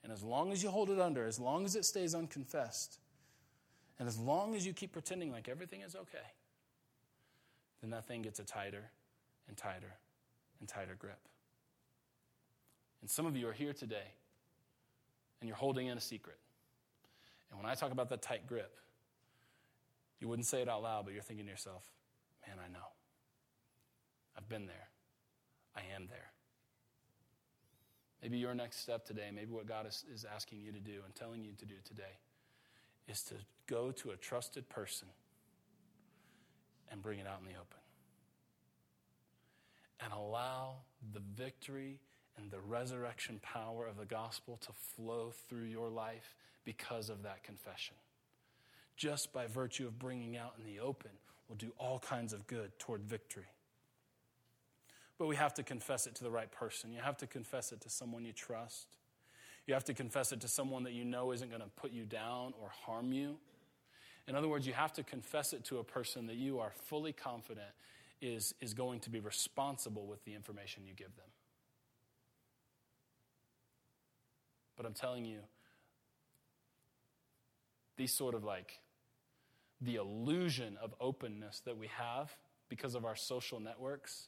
And 0.03 0.13
as 0.13 0.23
long 0.23 0.51
as 0.51 0.61
you 0.61 0.69
hold 0.69 0.89
it 0.89 0.99
under, 0.99 1.25
as 1.25 1.39
long 1.39 1.65
as 1.65 1.75
it 1.75 1.83
stays 1.83 2.13
unconfessed, 2.13 2.99
and 3.97 4.07
as 4.07 4.17
long 4.17 4.55
as 4.55 4.65
you 4.65 4.73
keep 4.73 4.91
pretending 4.91 5.31
like 5.31 5.49
everything 5.49 5.81
is 5.81 5.95
okay, 5.95 6.27
then 7.81 7.89
that 7.91 8.07
thing 8.07 8.21
gets 8.21 8.39
a 8.39 8.43
tighter 8.43 8.91
and 9.47 9.57
tighter 9.57 9.95
and 10.59 10.69
tighter 10.69 10.95
grip. 10.97 11.19
And 13.01 13.09
some 13.09 13.25
of 13.25 13.35
you 13.35 13.47
are 13.47 13.53
here 13.53 13.73
today 13.73 14.13
and 15.41 15.47
you're 15.47 15.57
holding 15.57 15.87
in 15.87 15.97
a 15.97 16.01
secret. 16.01 16.37
And 17.49 17.59
when 17.59 17.69
I 17.69 17.75
talk 17.75 17.91
about 17.91 18.09
that 18.09 18.21
tight 18.21 18.47
grip, 18.47 18.75
you 20.19 20.27
wouldn't 20.27 20.47
say 20.47 20.61
it 20.61 20.69
out 20.69 20.83
loud, 20.83 21.05
but 21.05 21.13
you're 21.13 21.23
thinking 21.23 21.45
to 21.45 21.51
yourself, 21.51 21.83
man, 22.47 22.57
I 22.63 22.71
know. 22.71 22.85
I've 24.37 24.49
been 24.49 24.65
there. 24.65 24.89
I 25.75 25.81
am 25.95 26.07
there. 26.09 26.31
Maybe 28.21 28.37
your 28.37 28.55
next 28.55 28.79
step 28.79 29.05
today, 29.05 29.29
maybe 29.33 29.51
what 29.51 29.67
God 29.67 29.85
is, 29.85 30.03
is 30.11 30.25
asking 30.25 30.61
you 30.61 30.71
to 30.71 30.79
do 30.79 31.01
and 31.05 31.13
telling 31.13 31.43
you 31.43 31.51
to 31.59 31.65
do 31.65 31.75
today, 31.83 32.17
is 33.07 33.21
to 33.23 33.35
go 33.67 33.91
to 33.91 34.11
a 34.11 34.15
trusted 34.15 34.67
person 34.69 35.07
and 36.89 37.01
bring 37.01 37.19
it 37.19 37.27
out 37.27 37.39
in 37.39 37.45
the 37.45 37.59
open. 37.59 37.79
And 39.99 40.11
allow 40.11 40.77
the 41.13 41.21
victory 41.35 41.99
and 42.37 42.51
the 42.51 42.59
resurrection 42.59 43.39
power 43.41 43.85
of 43.85 43.97
the 43.97 44.05
gospel 44.05 44.57
to 44.61 44.71
flow 44.73 45.31
through 45.47 45.65
your 45.65 45.89
life 45.89 46.35
because 46.63 47.09
of 47.09 47.23
that 47.23 47.43
confession. 47.43 47.95
Just 48.97 49.33
by 49.33 49.47
virtue 49.47 49.87
of 49.87 49.99
bringing 49.99 50.35
out 50.37 50.53
in 50.57 50.65
the 50.65 50.79
open 50.79 51.11
will 51.47 51.55
do 51.55 51.71
all 51.77 51.99
kinds 51.99 52.33
of 52.33 52.47
good 52.47 52.77
toward 52.79 53.03
victory. 53.03 53.45
But 55.17 55.27
we 55.27 55.35
have 55.35 55.53
to 55.55 55.63
confess 55.63 56.07
it 56.07 56.15
to 56.15 56.23
the 56.23 56.31
right 56.31 56.51
person. 56.51 56.91
You 56.91 56.99
have 56.99 57.17
to 57.17 57.27
confess 57.27 57.71
it 57.71 57.81
to 57.81 57.89
someone 57.89 58.25
you 58.25 58.33
trust. 58.33 58.87
You 59.67 59.73
have 59.73 59.85
to 59.85 59.93
confess 59.93 60.31
it 60.31 60.41
to 60.41 60.47
someone 60.47 60.83
that 60.83 60.93
you 60.93 61.05
know 61.05 61.31
isn't 61.31 61.49
going 61.49 61.61
to 61.61 61.69
put 61.75 61.91
you 61.91 62.03
down 62.03 62.53
or 62.61 62.69
harm 62.69 63.13
you. 63.13 63.37
In 64.27 64.35
other 64.35 64.47
words, 64.47 64.67
you 64.67 64.73
have 64.73 64.93
to 64.93 65.03
confess 65.03 65.53
it 65.53 65.63
to 65.65 65.77
a 65.77 65.83
person 65.83 66.27
that 66.27 66.35
you 66.35 66.59
are 66.59 66.71
fully 66.71 67.13
confident 67.13 67.69
is, 68.21 68.53
is 68.59 68.73
going 68.73 68.99
to 69.01 69.09
be 69.09 69.19
responsible 69.19 70.05
with 70.05 70.23
the 70.25 70.33
information 70.33 70.83
you 70.85 70.93
give 70.93 71.15
them. 71.15 71.25
But 74.75 74.85
I'm 74.85 74.93
telling 74.93 75.25
you, 75.25 75.39
these 77.97 78.11
sort 78.11 78.35
of 78.35 78.43
like 78.43 78.79
the 79.81 79.95
illusion 79.95 80.77
of 80.81 80.93
openness 80.99 81.61
that 81.65 81.77
we 81.77 81.87
have 81.87 82.35
because 82.67 82.95
of 82.95 83.05
our 83.05 83.15
social 83.15 83.59
networks 83.59 84.27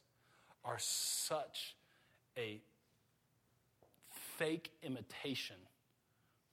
are 0.68 0.78
such 0.78 1.74
a 2.36 2.60
fake 4.36 4.70
imitation 4.82 5.56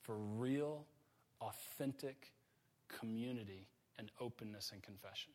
for 0.00 0.16
real, 0.16 0.86
authentic 1.42 2.32
community 2.88 3.68
and 3.98 4.10
openness 4.18 4.70
and 4.72 4.82
confession. 4.82 5.32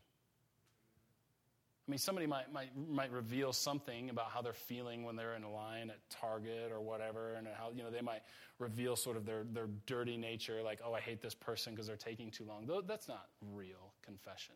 I 1.88 1.92
mean, 1.92 2.00
somebody 2.00 2.26
might, 2.26 2.52
might, 2.52 2.72
might 2.90 3.12
reveal 3.12 3.54
something 3.54 4.10
about 4.10 4.30
how 4.32 4.42
they're 4.42 4.54
feeling 4.54 5.04
when 5.04 5.16
they're 5.16 5.36
in 5.36 5.44
a 5.44 5.52
line 5.52 5.90
at 5.92 5.98
Target 6.10 6.72
or 6.72 6.82
whatever, 6.82 7.34
and 7.34 7.48
how, 7.48 7.70
you 7.76 7.84
know, 7.84 7.92
they 7.92 8.02
might 8.02 8.22
reveal 8.60 8.96
sort 8.96 9.16
of 9.16 9.26
their, 9.26 9.44
their 9.52 9.68
dirty 9.86 10.18
nature, 10.18 10.62
like, 10.64 10.80
oh, 10.86 10.94
I 10.94 11.02
hate 11.02 11.22
this 11.22 11.36
person 11.36 11.74
because 11.74 11.88
they're 11.88 11.96
taking 11.96 12.32
too 12.32 12.46
long. 12.46 12.68
That's 12.88 13.08
not 13.08 13.28
real 13.54 13.94
confession. 14.04 14.56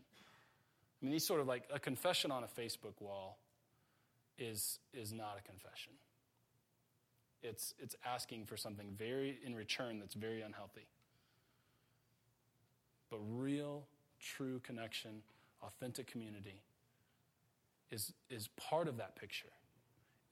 I 1.01 1.05
mean, 1.05 1.11
these 1.11 1.25
sort 1.25 1.41
of 1.41 1.47
like 1.47 1.63
a 1.71 1.79
confession 1.79 2.31
on 2.31 2.43
a 2.43 2.47
Facebook 2.47 2.99
wall 2.99 3.37
is, 4.37 4.79
is 4.93 5.13
not 5.13 5.37
a 5.39 5.47
confession. 5.47 5.93
It's, 7.43 7.73
it's 7.79 7.95
asking 8.05 8.45
for 8.45 8.57
something 8.57 8.87
very 8.97 9.37
in 9.45 9.55
return 9.55 9.99
that's 9.99 10.15
very 10.15 10.41
unhealthy. 10.41 10.87
But 13.09 13.19
real, 13.29 13.85
true 14.19 14.59
connection, 14.59 15.21
authentic 15.63 16.07
community 16.07 16.61
is, 17.91 18.13
is 18.29 18.49
part 18.57 18.87
of 18.87 18.97
that 18.97 19.15
picture, 19.15 19.51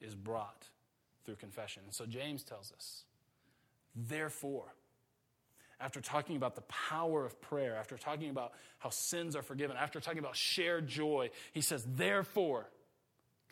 is 0.02 0.16
brought 0.16 0.68
through 1.24 1.36
confession. 1.36 1.84
And 1.86 1.94
so 1.94 2.06
James 2.06 2.44
tells 2.44 2.74
us, 2.76 3.04
therefore, 3.96 4.74
after 5.80 6.02
talking 6.02 6.36
about 6.36 6.56
the 6.56 6.62
power 6.62 7.26
of 7.26 7.40
prayer, 7.42 7.76
after 7.76 7.98
talking 7.98 8.30
about 8.30 8.54
how 8.80 8.90
sins 8.90 9.36
are 9.36 9.42
forgiven, 9.42 9.76
after 9.78 10.00
talking 10.00 10.20
about 10.20 10.36
shared 10.36 10.88
joy, 10.88 11.30
he 11.52 11.62
says, 11.62 11.86
therefore, 11.96 12.70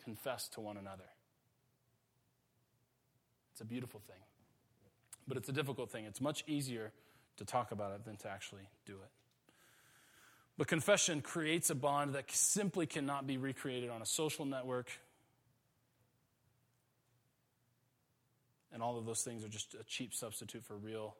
confess 0.04 0.48
to 0.48 0.60
one 0.60 0.76
another. 0.76 1.04
It's 3.52 3.60
a 3.60 3.64
beautiful 3.64 4.00
thing, 4.00 4.20
but 5.28 5.36
it's 5.36 5.48
a 5.48 5.52
difficult 5.52 5.90
thing. 5.90 6.04
It's 6.04 6.20
much 6.20 6.44
easier 6.46 6.92
to 7.36 7.44
talk 7.44 7.72
about 7.72 7.92
it 7.94 8.04
than 8.04 8.16
to 8.18 8.28
actually 8.28 8.68
do 8.86 8.94
it. 8.94 9.10
But 10.58 10.68
confession 10.68 11.22
creates 11.22 11.70
a 11.70 11.74
bond 11.74 12.14
that 12.14 12.30
simply 12.30 12.86
cannot 12.86 13.26
be 13.26 13.36
recreated 13.36 13.90
on 13.90 14.02
a 14.02 14.06
social 14.06 14.44
network. 14.44 14.90
And 18.72 18.82
all 18.82 18.98
of 18.98 19.06
those 19.06 19.22
things 19.22 19.44
are 19.44 19.48
just 19.48 19.74
a 19.74 19.84
cheap 19.84 20.14
substitute 20.14 20.64
for 20.64 20.76
real 20.76 21.16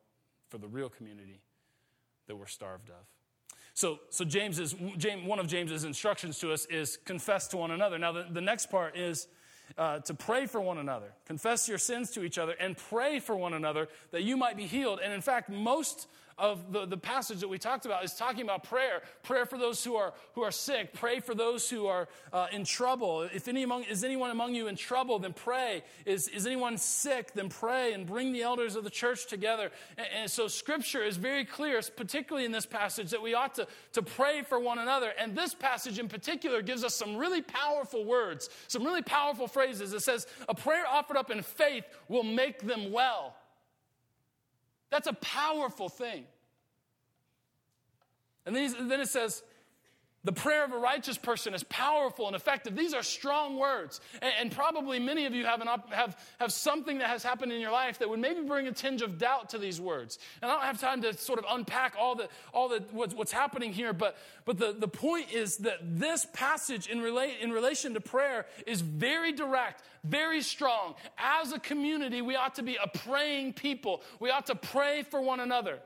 for 0.49 0.59
the 0.59 0.68
real 0.68 0.90
community 0.90 1.40
that 2.27 2.37
we're 2.37 2.47
starved 2.47 2.90
of. 2.90 3.07
So, 3.75 4.01
so 4.11 4.25
James 4.25 4.59
is, 4.59 4.75
James, 4.97 5.27
one 5.27 5.39
of 5.39 5.47
James's 5.47 5.85
instructions 5.85 6.39
to 6.41 6.53
us 6.53 6.67
is 6.67 6.99
confess 7.05 7.49
to 7.49 7.57
one 7.57 7.71
another. 7.71 7.99
Now, 7.99 8.13
the, 8.13 8.27
the 8.31 8.41
next 8.41 8.67
part 8.71 8.97
is 8.97 9.29
uh, 9.79 10.01
to 10.01 10.15
pray 10.15 10.47
for 10.47 10.61
one 10.61 10.79
another. 10.79 11.13
Confess 11.27 11.69
your 11.69 11.79
sins 11.79 12.11
to 12.11 12.23
each 12.23 12.39
other 12.39 12.55
and 12.61 12.77
pray 12.77 13.19
for 13.19 13.35
one 13.35 13.55
another 13.55 13.89
that 14.11 14.23
you 14.23 14.37
might 14.37 14.57
be 14.57 14.67
healed. 14.67 15.01
And 15.03 15.13
in 15.13 15.21
fact, 15.21 15.49
most 15.49 16.07
of 16.38 16.73
the, 16.73 16.87
the 16.87 16.97
passage 16.97 17.40
that 17.40 17.49
we 17.49 17.59
talked 17.59 17.87
about 17.87 18.05
is 18.05 18.14
talking 18.14 18.42
about 18.42 18.64
prayer. 18.64 19.03
Prayer 19.23 19.47
for 19.47 19.59
those 19.59 19.85
who 19.85 19.97
are, 19.97 20.12
who 20.35 20.42
are 20.42 20.51
sick. 20.51 20.92
Pray 20.92 21.21
for 21.21 21.35
those 21.35 21.68
who 21.68 21.87
are 21.87 22.09
uh, 22.33 22.47
in 22.53 22.64
trouble. 22.64 23.23
If 23.23 23.49
any 23.49 23.62
among, 23.62 23.85
is 23.85 24.05
anyone 24.05 24.31
among 24.31 24.55
you 24.55 24.68
in 24.68 24.77
trouble, 24.77 25.18
then 25.18 25.33
pray. 25.33 25.83
Is, 26.07 26.29
is 26.29 26.47
anyone 26.47 26.79
sick, 26.79 27.33
then 27.35 27.49
pray 27.49 27.92
and 27.92 28.07
bring 28.07 28.33
the 28.33 28.42
elders 28.42 28.77
of 28.77 28.85
the 28.85 28.90
church 28.90 29.27
together. 29.27 29.71
And, 29.97 30.07
and 30.23 30.31
so 30.31 30.49
scripture 30.49 31.03
is 31.03 31.16
very 31.16 31.45
clear, 31.45 31.81
particularly 31.97 32.45
in 32.45 32.53
this 32.53 32.66
passage, 32.66 33.11
that 33.11 33.23
we 33.23 33.35
ought 33.35 33.55
to, 33.57 33.66
to 33.92 34.03
pray 34.03 34.42
for 34.42 34.59
one 34.59 34.79
another. 34.79 35.12
And 35.18 35.37
this 35.37 35.55
passage 35.55 35.99
in 35.99 36.09
particular 36.09 36.62
gives 36.62 36.85
us 36.85 36.95
some 36.95 37.16
really 37.16 37.42
powerful 37.42 38.05
words, 38.05 38.49
some 38.68 38.85
really 38.85 39.03
powerful 39.03 39.47
phrases. 39.47 39.92
It 39.92 40.01
says, 40.01 40.27
a 40.49 40.55
prayer 40.55 40.85
offered 40.87 41.16
up 41.16 41.31
in 41.31 41.42
faith 41.42 41.85
will 42.09 42.23
make 42.23 42.62
them 42.62 42.92
well. 42.92 43.37
That's 44.92 45.07
a 45.07 45.14
powerful 45.14 45.88
thing. 45.88 46.26
And 48.44 48.55
then, 48.55 48.88
then 48.88 49.00
it 49.00 49.09
says, 49.09 49.42
the 50.25 50.33
prayer 50.33 50.65
of 50.65 50.73
a 50.73 50.79
righteous 50.79 51.19
person 51.19 51.53
is 51.53 51.65
powerful 51.65 52.29
and 52.29 52.37
effective. 52.37 52.77
These 52.77 52.95
are 52.95 53.03
strong 53.03 53.59
words. 53.59 54.01
And, 54.21 54.33
and 54.39 54.53
probably 54.53 55.01
many 55.01 55.27
of 55.27 55.35
you 55.35 55.45
have, 55.45 55.61
an, 55.61 55.69
have, 55.91 56.17
have 56.39 56.53
something 56.53 56.99
that 56.99 57.09
has 57.09 57.25
happened 57.25 57.51
in 57.51 57.61
your 57.61 57.73
life 57.73 57.99
that 57.99 58.09
would 58.09 58.21
maybe 58.21 58.43
bring 58.43 58.69
a 58.69 58.73
tinge 58.73 59.03
of 59.03 59.19
doubt 59.19 59.51
to 59.51 59.59
these 59.59 59.81
words. 59.81 60.19
And 60.41 60.51
I 60.51 60.55
don't 60.55 60.65
have 60.65 60.81
time 60.81 61.03
to 61.03 61.13
sort 61.15 61.41
of 61.41 61.45
unpack 61.51 61.95
all 61.99 62.15
the, 62.15 62.29
all 62.53 62.69
the, 62.69 62.85
what's, 62.93 63.15
what's 63.15 63.33
happening 63.33 63.73
here, 63.73 63.93
but, 63.93 64.17
but 64.45 64.59
the, 64.59 64.73
the 64.79 64.89
point 64.89 65.33
is 65.33 65.59
that 65.59 65.79
this 65.83 66.27
passage 66.33 66.87
in, 66.87 67.01
relate, 67.01 67.39
in 67.41 67.51
relation 67.51 67.95
to 67.95 68.01
prayer 68.01 68.47
is 68.67 68.81
very 68.81 69.33
direct, 69.33 69.83
very 70.05 70.41
strong. 70.43 70.95
As 71.19 71.53
a 71.53 71.59
community, 71.59 72.23
we 72.23 72.37
ought 72.37 72.55
to 72.57 72.63
be 72.63 72.77
a 72.77 72.87
praying 72.87 73.55
people. 73.55 74.03
We 74.21 74.31
ought 74.31 74.47
to 74.47 74.55
pray 74.55 75.03
for 75.03 75.21
one 75.21 75.41
another. 75.41 75.81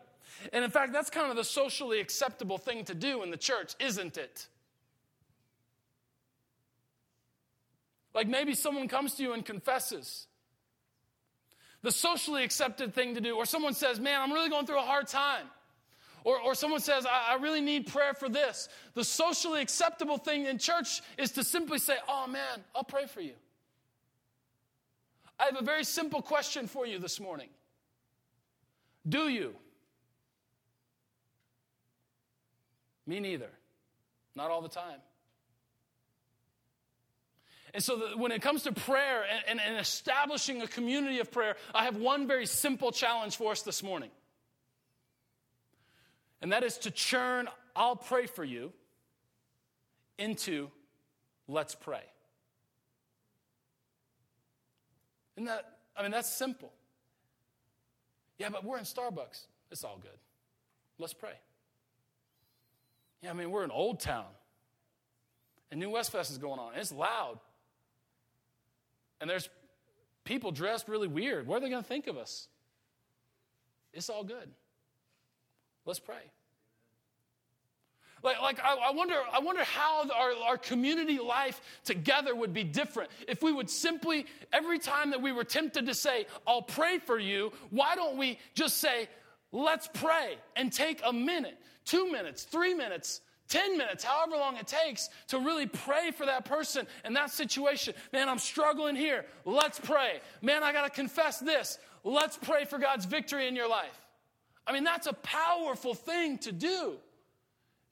And 0.52 0.64
in 0.64 0.70
fact, 0.70 0.92
that's 0.92 1.10
kind 1.10 1.30
of 1.30 1.36
the 1.36 1.44
socially 1.44 2.00
acceptable 2.00 2.58
thing 2.58 2.84
to 2.84 2.94
do 2.94 3.22
in 3.22 3.30
the 3.30 3.36
church, 3.36 3.74
isn't 3.80 4.16
it? 4.16 4.46
Like 8.14 8.28
maybe 8.28 8.54
someone 8.54 8.88
comes 8.88 9.14
to 9.14 9.22
you 9.22 9.34
and 9.34 9.44
confesses. 9.44 10.26
The 11.82 11.92
socially 11.92 12.42
accepted 12.42 12.94
thing 12.94 13.14
to 13.14 13.20
do, 13.20 13.36
or 13.36 13.44
someone 13.44 13.74
says, 13.74 14.00
Man, 14.00 14.20
I'm 14.20 14.32
really 14.32 14.48
going 14.48 14.66
through 14.66 14.78
a 14.78 14.86
hard 14.86 15.06
time. 15.06 15.46
Or, 16.24 16.40
or 16.40 16.54
someone 16.56 16.80
says, 16.80 17.06
I, 17.06 17.34
I 17.34 17.42
really 17.42 17.60
need 17.60 17.86
prayer 17.86 18.12
for 18.12 18.28
this. 18.28 18.68
The 18.94 19.04
socially 19.04 19.60
acceptable 19.62 20.18
thing 20.18 20.46
in 20.46 20.58
church 20.58 21.00
is 21.18 21.30
to 21.32 21.44
simply 21.44 21.78
say, 21.78 21.96
Oh 22.08 22.26
man, 22.26 22.64
I'll 22.74 22.84
pray 22.84 23.06
for 23.06 23.20
you. 23.20 23.34
I 25.38 25.44
have 25.44 25.60
a 25.60 25.64
very 25.64 25.84
simple 25.84 26.22
question 26.22 26.66
for 26.66 26.86
you 26.86 26.98
this 26.98 27.20
morning. 27.20 27.48
Do 29.06 29.28
you? 29.28 29.54
Me 33.06 33.20
neither. 33.20 33.50
Not 34.34 34.50
all 34.50 34.62
the 34.62 34.68
time. 34.68 35.00
And 37.72 37.82
so, 37.82 37.96
the, 37.96 38.16
when 38.16 38.32
it 38.32 38.40
comes 38.40 38.62
to 38.62 38.72
prayer 38.72 39.24
and, 39.30 39.60
and, 39.60 39.60
and 39.60 39.78
establishing 39.78 40.62
a 40.62 40.66
community 40.66 41.18
of 41.18 41.30
prayer, 41.30 41.56
I 41.74 41.84
have 41.84 41.96
one 41.96 42.26
very 42.26 42.46
simple 42.46 42.90
challenge 42.90 43.36
for 43.36 43.52
us 43.52 43.62
this 43.62 43.82
morning. 43.82 44.10
And 46.40 46.52
that 46.52 46.62
is 46.62 46.78
to 46.78 46.90
churn, 46.90 47.48
I'll 47.74 47.96
pray 47.96 48.26
for 48.26 48.44
you, 48.44 48.72
into 50.18 50.70
let's 51.48 51.74
pray. 51.74 52.02
And 55.36 55.48
that, 55.48 55.64
I 55.96 56.02
mean, 56.02 56.12
that's 56.12 56.32
simple. 56.32 56.72
Yeah, 58.38 58.48
but 58.50 58.64
we're 58.64 58.78
in 58.78 58.84
Starbucks. 58.84 59.46
It's 59.70 59.84
all 59.84 59.98
good. 60.00 60.18
Let's 60.98 61.14
pray. 61.14 61.34
Yeah, 63.26 63.32
I 63.32 63.34
mean, 63.34 63.50
we're 63.50 63.64
in 63.64 63.72
Old 63.72 63.98
Town. 63.98 64.26
And 65.72 65.80
New 65.80 65.90
West 65.90 66.12
Fest 66.12 66.30
is 66.30 66.38
going 66.38 66.60
on. 66.60 66.74
It's 66.76 66.92
loud. 66.92 67.40
And 69.20 69.28
there's 69.28 69.48
people 70.22 70.52
dressed 70.52 70.86
really 70.86 71.08
weird. 71.08 71.48
What 71.48 71.56
are 71.56 71.60
they 71.62 71.68
going 71.68 71.82
to 71.82 71.88
think 71.88 72.06
of 72.06 72.16
us? 72.16 72.46
It's 73.92 74.08
all 74.08 74.22
good. 74.22 74.48
Let's 75.84 75.98
pray. 75.98 76.22
Like, 78.22 78.40
like 78.40 78.60
I, 78.62 78.76
I, 78.76 78.90
wonder, 78.92 79.16
I 79.32 79.40
wonder 79.40 79.64
how 79.64 80.08
our, 80.08 80.32
our 80.46 80.56
community 80.56 81.18
life 81.18 81.60
together 81.82 82.32
would 82.32 82.54
be 82.54 82.62
different 82.62 83.10
if 83.26 83.42
we 83.42 83.52
would 83.52 83.68
simply, 83.68 84.26
every 84.52 84.78
time 84.78 85.10
that 85.10 85.20
we 85.20 85.32
were 85.32 85.42
tempted 85.42 85.86
to 85.86 85.94
say, 85.94 86.26
I'll 86.46 86.62
pray 86.62 86.98
for 86.98 87.18
you, 87.18 87.52
why 87.70 87.96
don't 87.96 88.18
we 88.18 88.38
just 88.54 88.76
say, 88.76 89.08
let's 89.50 89.88
pray 89.92 90.36
and 90.54 90.72
take 90.72 91.00
a 91.04 91.12
minute 91.12 91.58
two 91.86 92.12
minutes, 92.12 92.42
three 92.44 92.74
minutes, 92.74 93.22
10 93.48 93.78
minutes, 93.78 94.04
however 94.04 94.36
long 94.36 94.56
it 94.56 94.66
takes 94.66 95.08
to 95.28 95.38
really 95.38 95.66
pray 95.66 96.10
for 96.10 96.26
that 96.26 96.44
person 96.44 96.86
in 97.04 97.14
that 97.14 97.30
situation. 97.30 97.94
Man, 98.12 98.28
I'm 98.28 98.38
struggling 98.38 98.96
here. 98.96 99.24
Let's 99.44 99.78
pray. 99.78 100.20
Man, 100.42 100.62
I 100.62 100.72
got 100.72 100.82
to 100.82 100.90
confess 100.90 101.38
this. 101.38 101.78
Let's 102.02 102.36
pray 102.36 102.64
for 102.64 102.78
God's 102.78 103.04
victory 103.04 103.48
in 103.48 103.56
your 103.56 103.68
life. 103.68 103.98
I 104.66 104.72
mean, 104.72 104.84
that's 104.84 105.06
a 105.06 105.12
powerful 105.12 105.94
thing 105.94 106.38
to 106.38 106.52
do. 106.52 106.96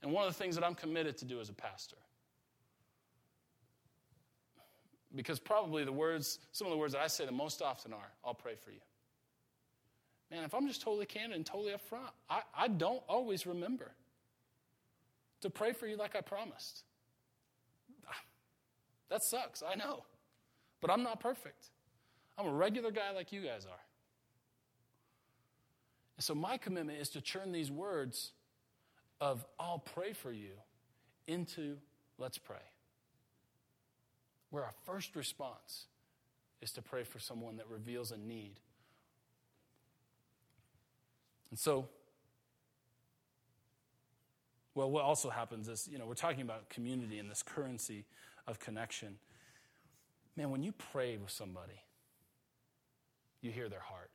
And 0.02 0.12
one 0.12 0.26
of 0.26 0.32
the 0.32 0.38
things 0.38 0.56
that 0.56 0.64
I'm 0.64 0.74
committed 0.74 1.16
to 1.18 1.24
do 1.24 1.40
as 1.40 1.48
a 1.48 1.54
pastor. 1.54 1.96
Because 5.14 5.38
probably 5.38 5.84
the 5.84 5.92
words, 5.92 6.40
some 6.50 6.66
of 6.66 6.72
the 6.72 6.76
words 6.76 6.94
that 6.94 7.00
I 7.00 7.06
say 7.06 7.24
the 7.24 7.32
most 7.32 7.62
often 7.62 7.92
are, 7.92 8.12
I'll 8.24 8.34
pray 8.34 8.56
for 8.56 8.70
you. 8.70 8.80
Man, 10.34 10.42
if 10.42 10.52
I'm 10.52 10.66
just 10.66 10.82
totally 10.82 11.06
candid 11.06 11.36
and 11.36 11.46
totally 11.46 11.72
upfront, 11.72 12.10
I, 12.28 12.40
I 12.58 12.66
don't 12.66 13.04
always 13.08 13.46
remember 13.46 13.92
to 15.42 15.48
pray 15.48 15.72
for 15.72 15.86
you 15.86 15.96
like 15.96 16.16
I 16.16 16.22
promised. 16.22 16.82
That 19.10 19.22
sucks, 19.22 19.62
I 19.62 19.76
know. 19.76 20.02
But 20.80 20.90
I'm 20.90 21.04
not 21.04 21.20
perfect. 21.20 21.66
I'm 22.36 22.46
a 22.46 22.52
regular 22.52 22.90
guy 22.90 23.12
like 23.12 23.30
you 23.30 23.42
guys 23.42 23.64
are. 23.64 23.84
And 26.16 26.24
so 26.24 26.34
my 26.34 26.56
commitment 26.56 26.98
is 26.98 27.10
to 27.10 27.20
turn 27.20 27.52
these 27.52 27.70
words 27.70 28.32
of 29.20 29.44
I'll 29.60 29.78
pray 29.78 30.14
for 30.14 30.32
you 30.32 30.54
into 31.28 31.76
let's 32.18 32.38
pray. 32.38 32.56
Where 34.50 34.64
our 34.64 34.74
first 34.84 35.14
response 35.14 35.84
is 36.60 36.72
to 36.72 36.82
pray 36.82 37.04
for 37.04 37.20
someone 37.20 37.58
that 37.58 37.68
reveals 37.68 38.10
a 38.10 38.16
need 38.16 38.58
and 41.54 41.58
so, 41.60 41.86
well, 44.74 44.90
what 44.90 45.04
also 45.04 45.30
happens 45.30 45.68
is, 45.68 45.88
you 45.88 45.98
know, 45.98 46.04
we're 46.04 46.14
talking 46.14 46.40
about 46.40 46.68
community 46.68 47.20
and 47.20 47.30
this 47.30 47.44
currency 47.44 48.06
of 48.48 48.58
connection. 48.58 49.18
Man, 50.36 50.50
when 50.50 50.64
you 50.64 50.72
pray 50.72 51.16
with 51.16 51.30
somebody, 51.30 51.80
you 53.40 53.52
hear 53.52 53.68
their 53.68 53.78
heart. 53.78 54.10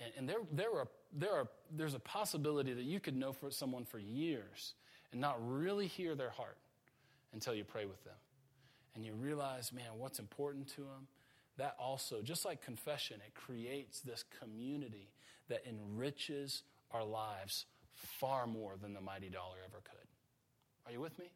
And, 0.00 0.12
and 0.18 0.28
there, 0.28 0.38
there, 0.50 0.76
are, 0.76 0.88
there 1.16 1.34
are, 1.34 1.46
there's 1.70 1.94
a 1.94 2.00
possibility 2.00 2.72
that 2.72 2.82
you 2.82 2.98
could 2.98 3.14
know 3.14 3.32
for 3.32 3.48
someone 3.52 3.84
for 3.84 4.00
years 4.00 4.74
and 5.12 5.20
not 5.20 5.36
really 5.40 5.86
hear 5.86 6.16
their 6.16 6.30
heart 6.30 6.58
until 7.32 7.54
you 7.54 7.62
pray 7.62 7.86
with 7.86 8.02
them. 8.02 8.16
And 8.96 9.04
you 9.04 9.12
realize, 9.12 9.72
man, 9.72 9.86
what's 9.96 10.18
important 10.18 10.66
to 10.70 10.80
them 10.80 11.06
that 11.60 11.76
also, 11.78 12.22
just 12.22 12.46
like 12.46 12.62
confession, 12.62 13.18
it 13.26 13.34
creates 13.34 14.00
this 14.00 14.24
community 14.40 15.10
that 15.48 15.62
enriches 15.68 16.62
our 16.90 17.04
lives 17.04 17.66
far 17.92 18.46
more 18.46 18.72
than 18.80 18.94
the 18.94 19.00
mighty 19.00 19.28
dollar 19.28 19.56
ever 19.66 19.82
could. 19.84 20.08
Are 20.86 20.92
you 20.92 21.00
with 21.00 21.18
me? 21.18 21.26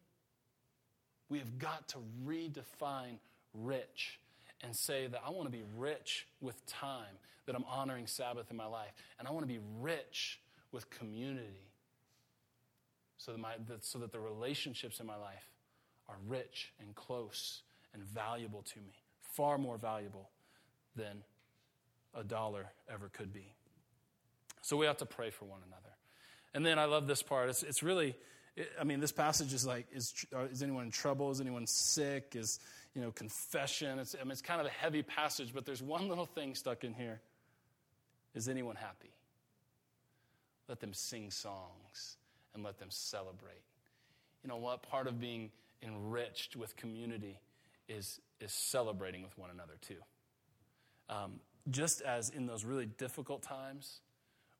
We 1.29 1.37
have 1.37 1.59
got 1.59 1.87
to 1.89 1.97
redefine 2.25 3.19
rich 3.53 4.19
and 4.61 4.75
say 4.75 5.05
that 5.05 5.21
I 5.23 5.29
want 5.29 5.45
to 5.45 5.51
be 5.51 5.63
rich 5.77 6.25
with 6.41 6.65
time, 6.65 7.19
that 7.45 7.55
I'm 7.55 7.65
honoring 7.69 8.07
Sabbath 8.07 8.49
in 8.49 8.57
my 8.57 8.65
life, 8.65 8.93
and 9.19 9.27
I 9.27 9.31
want 9.31 9.43
to 9.43 9.53
be 9.53 9.59
rich 9.79 10.39
with 10.71 10.89
community 10.89 11.69
so 13.17 13.31
that, 13.31 13.37
my, 13.37 13.53
that, 13.67 13.85
so 13.85 13.99
that 13.99 14.11
the 14.11 14.19
relationships 14.19 14.99
in 14.99 15.05
my 15.05 15.17
life 15.17 15.51
are 16.09 16.17
rich 16.27 16.73
and 16.79 16.95
close 16.95 17.61
and 17.93 18.01
valuable 18.03 18.63
to 18.63 18.79
me, 18.79 18.93
far 19.35 19.57
more 19.57 19.77
valuable 19.77 20.29
than 20.95 21.23
a 22.13 22.23
dollar 22.23 22.71
ever 22.91 23.09
could 23.09 23.33
be. 23.33 23.53
So 24.61 24.77
we 24.77 24.85
have 24.85 24.97
to 24.97 25.05
pray 25.05 25.29
for 25.29 25.45
one 25.45 25.59
another. 25.67 25.81
And 26.53 26.65
then 26.65 26.79
I 26.79 26.85
love 26.85 27.05
this 27.05 27.21
part. 27.21 27.49
It's, 27.49 27.63
it's 27.63 27.83
really, 27.83 28.15
it, 28.55 28.71
I 28.79 28.83
mean, 28.85 28.99
this 28.99 29.11
passage 29.11 29.53
is 29.53 29.65
like, 29.65 29.87
is, 29.93 30.13
uh, 30.33 30.45
is 30.45 30.63
anyone 30.63 30.85
in 30.85 30.91
trouble? 30.91 31.29
Is 31.31 31.41
anyone 31.41 31.67
sick? 31.67 32.33
Is, 32.35 32.59
you 32.95 33.01
know, 33.01 33.11
confession. 33.11 33.99
It's, 33.99 34.15
I 34.19 34.23
mean, 34.23 34.31
it's 34.31 34.41
kind 34.41 34.61
of 34.61 34.67
a 34.67 34.71
heavy 34.71 35.03
passage, 35.03 35.53
but 35.53 35.65
there's 35.65 35.81
one 35.81 36.07
little 36.07 36.25
thing 36.25 36.55
stuck 36.55 36.83
in 36.83 36.93
here. 36.93 37.19
Is 38.33 38.47
anyone 38.47 38.75
happy? 38.75 39.11
Let 40.67 40.79
them 40.79 40.93
sing 40.93 41.29
songs 41.29 42.17
and 42.53 42.63
let 42.63 42.79
them 42.79 42.89
celebrate. 42.89 43.61
You 44.43 44.49
know 44.49 44.57
what? 44.57 44.81
Part 44.81 45.07
of 45.07 45.19
being 45.19 45.51
enriched 45.83 46.55
with 46.55 46.75
community 46.75 47.39
is, 47.87 48.19
is 48.39 48.51
celebrating 48.51 49.23
with 49.23 49.37
one 49.37 49.49
another, 49.49 49.73
too. 49.81 49.97
Um, 51.09 51.39
just 51.69 52.01
as 52.01 52.29
in 52.29 52.45
those 52.45 52.63
really 52.63 52.85
difficult 52.85 53.41
times, 53.41 54.01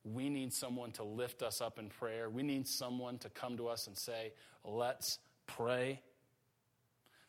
we 0.04 0.30
need 0.30 0.54
someone 0.54 0.92
to 0.94 1.04
lift 1.04 1.42
us 1.42 1.62
up 1.62 1.80
in 1.80 1.90
prayer. 1.90 2.30
We 2.30 2.44
need 2.44 2.68
someone 2.68 3.18
to 3.20 3.30
come 3.30 3.58
to 3.58 3.68
us 3.68 3.88
and 3.88 3.98
say, 3.98 4.34
Let's 4.64 5.20
pray. 5.48 6.02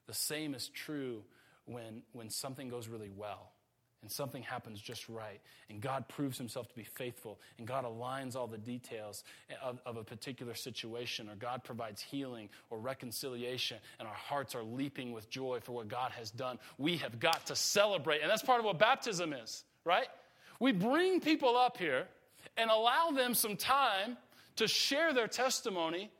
The 0.07 0.15
same 0.15 0.55
is 0.55 0.69
true 0.69 1.25
when, 1.65 2.03
when 2.13 2.31
something 2.31 2.69
goes 2.69 2.89
really 2.89 3.11
well 3.11 3.53
and 4.07 4.13
something 4.13 4.45
happens 4.45 4.81
just 4.81 5.09
right, 5.09 5.41
and 5.69 5.81
God 5.81 6.07
proves 6.07 6.39
himself 6.39 6.69
to 6.69 6.77
be 6.77 6.85
faithful, 6.85 7.41
and 7.59 7.67
God 7.67 7.85
aligns 7.85 8.37
all 8.37 8.47
the 8.47 8.57
details 8.57 9.25
of, 9.61 9.81
of, 9.85 9.97
a 9.97 10.05
particular 10.05 10.55
situation, 10.55 11.29
or 11.29 11.35
God 11.35 11.65
provides 11.65 12.01
healing 12.01 12.49
or 12.71 12.79
reconciliation, 12.79 13.79
and 13.99 14.07
our 14.07 14.15
hearts 14.15 14.55
are 14.55 14.63
leaping 14.63 15.11
with 15.11 15.29
joy 15.29 15.59
for 15.61 15.73
what 15.73 15.89
God 15.89 16.13
has 16.13 16.31
done. 16.31 16.61
We 16.79 16.99
have 16.99 17.19
got 17.19 17.47
to 17.47 17.57
celebrate, 17.57 18.21
and 18.21 18.31
that's 18.31 18.45
part 18.45 18.61
of 18.61 18.65
what 18.65 18.79
baptism 18.79 19.33
is, 19.33 19.65
right? 19.85 20.07
We 20.61 20.71
bring 20.71 21.21
people 21.21 21.57
up 21.57 21.77
here 21.77 22.07
and 22.57 22.71
allow 22.71 23.11
them 23.11 23.35
some 23.35 23.57
time 23.57 24.17
to 24.55 24.69
share 24.69 25.15
their 25.15 25.27
testimony 25.27 26.13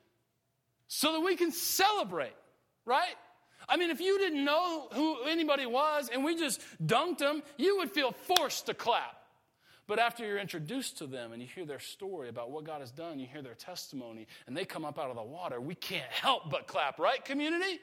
so 0.89 1.13
that 1.13 1.21
we 1.21 1.37
can 1.37 1.53
celebrate, 1.53 2.35
right? 2.85 3.15
I 3.69 3.77
mean, 3.77 3.91
if 3.91 4.01
you 4.01 4.19
didn't 4.19 4.45
know 4.45 4.89
who 4.93 5.25
anybody 5.25 5.67
was 5.67 6.09
and 6.13 6.25
we 6.25 6.37
just 6.37 6.61
dunked 6.85 7.19
them, 7.19 7.43
you 7.57 7.79
would 7.79 7.91
feel 7.91 8.13
forced 8.13 8.67
to 8.67 8.75
clap. 8.75 9.17
But 9.89 9.99
after 9.99 10.27
you're 10.27 10.39
introduced 10.39 10.99
to 10.99 11.07
them 11.07 11.33
and 11.33 11.41
you 11.41 11.47
hear 11.47 11.65
their 11.65 11.79
story 11.79 12.29
about 12.29 12.51
what 12.51 12.65
God 12.65 12.81
has 12.81 12.91
done, 12.91 13.19
you 13.21 13.27
hear 13.27 13.43
their 13.43 13.55
testimony, 13.55 14.27
and 14.47 14.57
they 14.57 14.65
come 14.65 14.85
up 14.85 14.99
out 14.99 15.11
of 15.11 15.17
the 15.17 15.23
water, 15.23 15.61
we 15.61 15.77
can't 15.77 16.11
help 16.11 16.51
but 16.51 16.67
clap, 16.67 16.99
right, 16.99 17.25
community? 17.25 17.81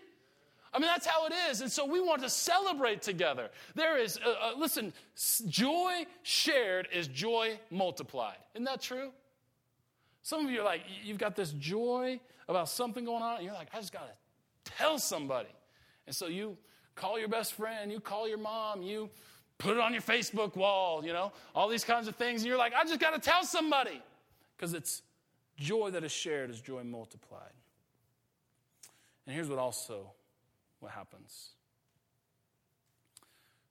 I 0.73 0.79
mean, 0.79 0.87
that's 0.87 1.05
how 1.05 1.27
it 1.27 1.33
is. 1.49 1.61
And 1.61 1.71
so 1.71 1.85
we 1.85 2.01
want 2.01 2.23
to 2.23 2.29
celebrate 2.29 3.01
together. 3.01 3.49
There 3.75 3.97
is, 3.97 4.19
uh, 4.25 4.29
uh, 4.29 4.51
listen, 4.57 4.91
joy 5.47 6.05
shared 6.23 6.87
is 6.91 7.07
joy 7.07 7.59
multiplied. 7.69 8.37
Isn't 8.55 8.65
that 8.65 8.81
true? 8.81 9.11
Some 10.23 10.45
of 10.45 10.51
you 10.51 10.61
are 10.61 10.65
like, 10.65 10.81
you've 11.03 11.19
got 11.19 11.35
this 11.35 11.51
joy 11.51 12.19
about 12.49 12.69
something 12.69 13.05
going 13.05 13.21
on, 13.21 13.37
and 13.37 13.45
you're 13.45 13.53
like, 13.53 13.67
I 13.73 13.79
just 13.79 13.93
got 13.93 14.07
to 14.07 14.71
tell 14.77 14.97
somebody. 14.97 15.49
And 16.07 16.15
so 16.15 16.27
you 16.27 16.57
call 16.95 17.19
your 17.19 17.27
best 17.27 17.53
friend, 17.53 17.91
you 17.91 17.99
call 17.99 18.27
your 18.27 18.37
mom, 18.37 18.81
you 18.81 19.09
put 19.57 19.77
it 19.77 19.79
on 19.79 19.93
your 19.93 20.01
Facebook 20.01 20.55
wall, 20.55 21.05
you 21.05 21.13
know, 21.13 21.31
all 21.55 21.69
these 21.69 21.83
kinds 21.83 22.07
of 22.07 22.15
things. 22.15 22.41
And 22.41 22.49
you're 22.49 22.57
like, 22.57 22.73
I 22.73 22.83
just 22.83 22.99
got 22.99 23.13
to 23.13 23.19
tell 23.19 23.43
somebody. 23.43 24.01
Because 24.55 24.73
it's 24.73 25.01
joy 25.57 25.91
that 25.91 26.03
is 26.03 26.11
shared 26.11 26.49
is 26.49 26.61
joy 26.61 26.83
multiplied. 26.83 27.53
And 29.25 29.35
here's 29.35 29.49
what 29.49 29.59
also 29.59 30.11
what 30.79 30.91
happens. 30.91 31.49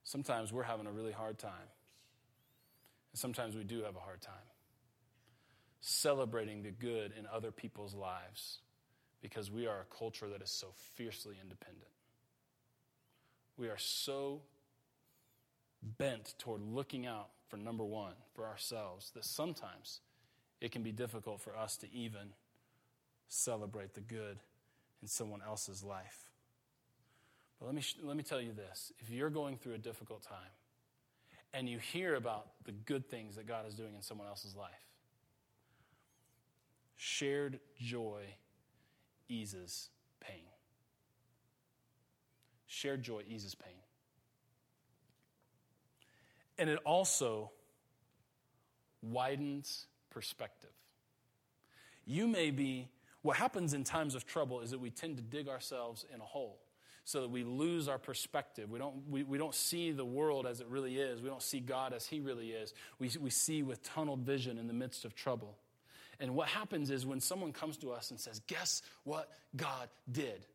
Sometimes 0.03 0.51
we're 0.51 0.63
having 0.63 0.87
a 0.87 0.91
really 0.91 1.11
hard 1.11 1.37
time. 1.37 1.69
And 3.11 3.19
sometimes 3.19 3.55
we 3.55 3.63
do 3.63 3.83
have 3.83 3.95
a 3.95 3.99
hard 3.99 4.21
time 4.21 4.33
celebrating 5.85 6.63
the 6.63 6.71
good 6.71 7.11
in 7.19 7.27
other 7.27 7.51
people's 7.51 7.93
lives 7.93 8.59
because 9.21 9.51
we 9.51 9.67
are 9.67 9.81
a 9.81 9.95
culture 9.97 10.29
that 10.29 10.41
is 10.41 10.49
so 10.49 10.67
fiercely 10.95 11.35
independent. 11.41 11.89
We 13.57 13.67
are 13.67 13.77
so 13.77 14.41
bent 15.97 16.35
toward 16.39 16.61
looking 16.61 17.05
out 17.05 17.29
for 17.47 17.57
number 17.57 17.83
one, 17.83 18.13
for 18.33 18.47
ourselves, 18.47 19.11
that 19.15 19.25
sometimes 19.25 19.99
it 20.61 20.71
can 20.71 20.81
be 20.81 20.91
difficult 20.91 21.41
for 21.41 21.55
us 21.55 21.77
to 21.77 21.93
even 21.93 22.33
celebrate 23.27 23.93
the 23.93 24.01
good 24.01 24.39
in 25.01 25.07
someone 25.07 25.41
else's 25.45 25.83
life. 25.83 26.31
But 27.59 27.67
let 27.67 27.75
me, 27.75 27.83
let 28.01 28.17
me 28.17 28.23
tell 28.23 28.41
you 28.41 28.53
this 28.53 28.91
if 28.99 29.09
you're 29.09 29.29
going 29.29 29.57
through 29.57 29.73
a 29.73 29.77
difficult 29.77 30.23
time 30.23 30.51
and 31.53 31.69
you 31.69 31.77
hear 31.77 32.15
about 32.15 32.47
the 32.65 32.71
good 32.71 33.07
things 33.07 33.35
that 33.35 33.47
God 33.47 33.67
is 33.67 33.73
doing 33.73 33.93
in 33.95 34.01
someone 34.01 34.27
else's 34.27 34.55
life, 34.55 34.71
shared 36.95 37.59
joy 37.77 38.23
eases 39.29 39.89
pain. 40.19 40.52
Shared 42.73 43.03
joy 43.03 43.21
eases 43.29 43.53
pain. 43.53 43.75
And 46.57 46.71
it 46.71 46.79
also 46.83 47.51
widens 49.03 49.85
perspective. 50.09 50.71
You 52.03 52.27
may 52.27 52.49
be, 52.49 52.89
what 53.21 53.37
happens 53.37 53.75
in 53.75 53.83
times 53.83 54.15
of 54.15 54.25
trouble 54.25 54.61
is 54.61 54.71
that 54.71 54.79
we 54.79 54.89
tend 54.89 55.17
to 55.17 55.23
dig 55.23 55.49
ourselves 55.49 56.03
in 56.11 56.19
a 56.19 56.23
hole 56.23 56.57
so 57.05 57.21
that 57.21 57.29
we 57.29 57.43
lose 57.43 57.87
our 57.87 57.99
perspective. 57.99 58.71
We 58.71 58.79
don't, 58.79 59.07
we, 59.07 59.21
we 59.21 59.37
don't 59.37 59.53
see 59.53 59.91
the 59.91 60.05
world 60.05 60.47
as 60.47 60.59
it 60.59 60.65
really 60.67 60.97
is. 60.97 61.21
We 61.21 61.29
don't 61.29 61.43
see 61.43 61.59
God 61.59 61.93
as 61.93 62.07
He 62.07 62.21
really 62.21 62.53
is. 62.53 62.73
We, 62.97 63.11
we 63.21 63.29
see 63.29 63.61
with 63.61 63.83
tunneled 63.83 64.21
vision 64.21 64.57
in 64.57 64.65
the 64.65 64.73
midst 64.73 65.05
of 65.05 65.13
trouble. 65.13 65.59
And 66.19 66.33
what 66.33 66.47
happens 66.47 66.89
is 66.89 67.05
when 67.05 67.19
someone 67.19 67.53
comes 67.53 67.77
to 67.77 67.91
us 67.91 68.09
and 68.09 68.19
says, 68.19 68.41
Guess 68.47 68.81
what 69.03 69.29
God 69.55 69.89
did? 70.11 70.47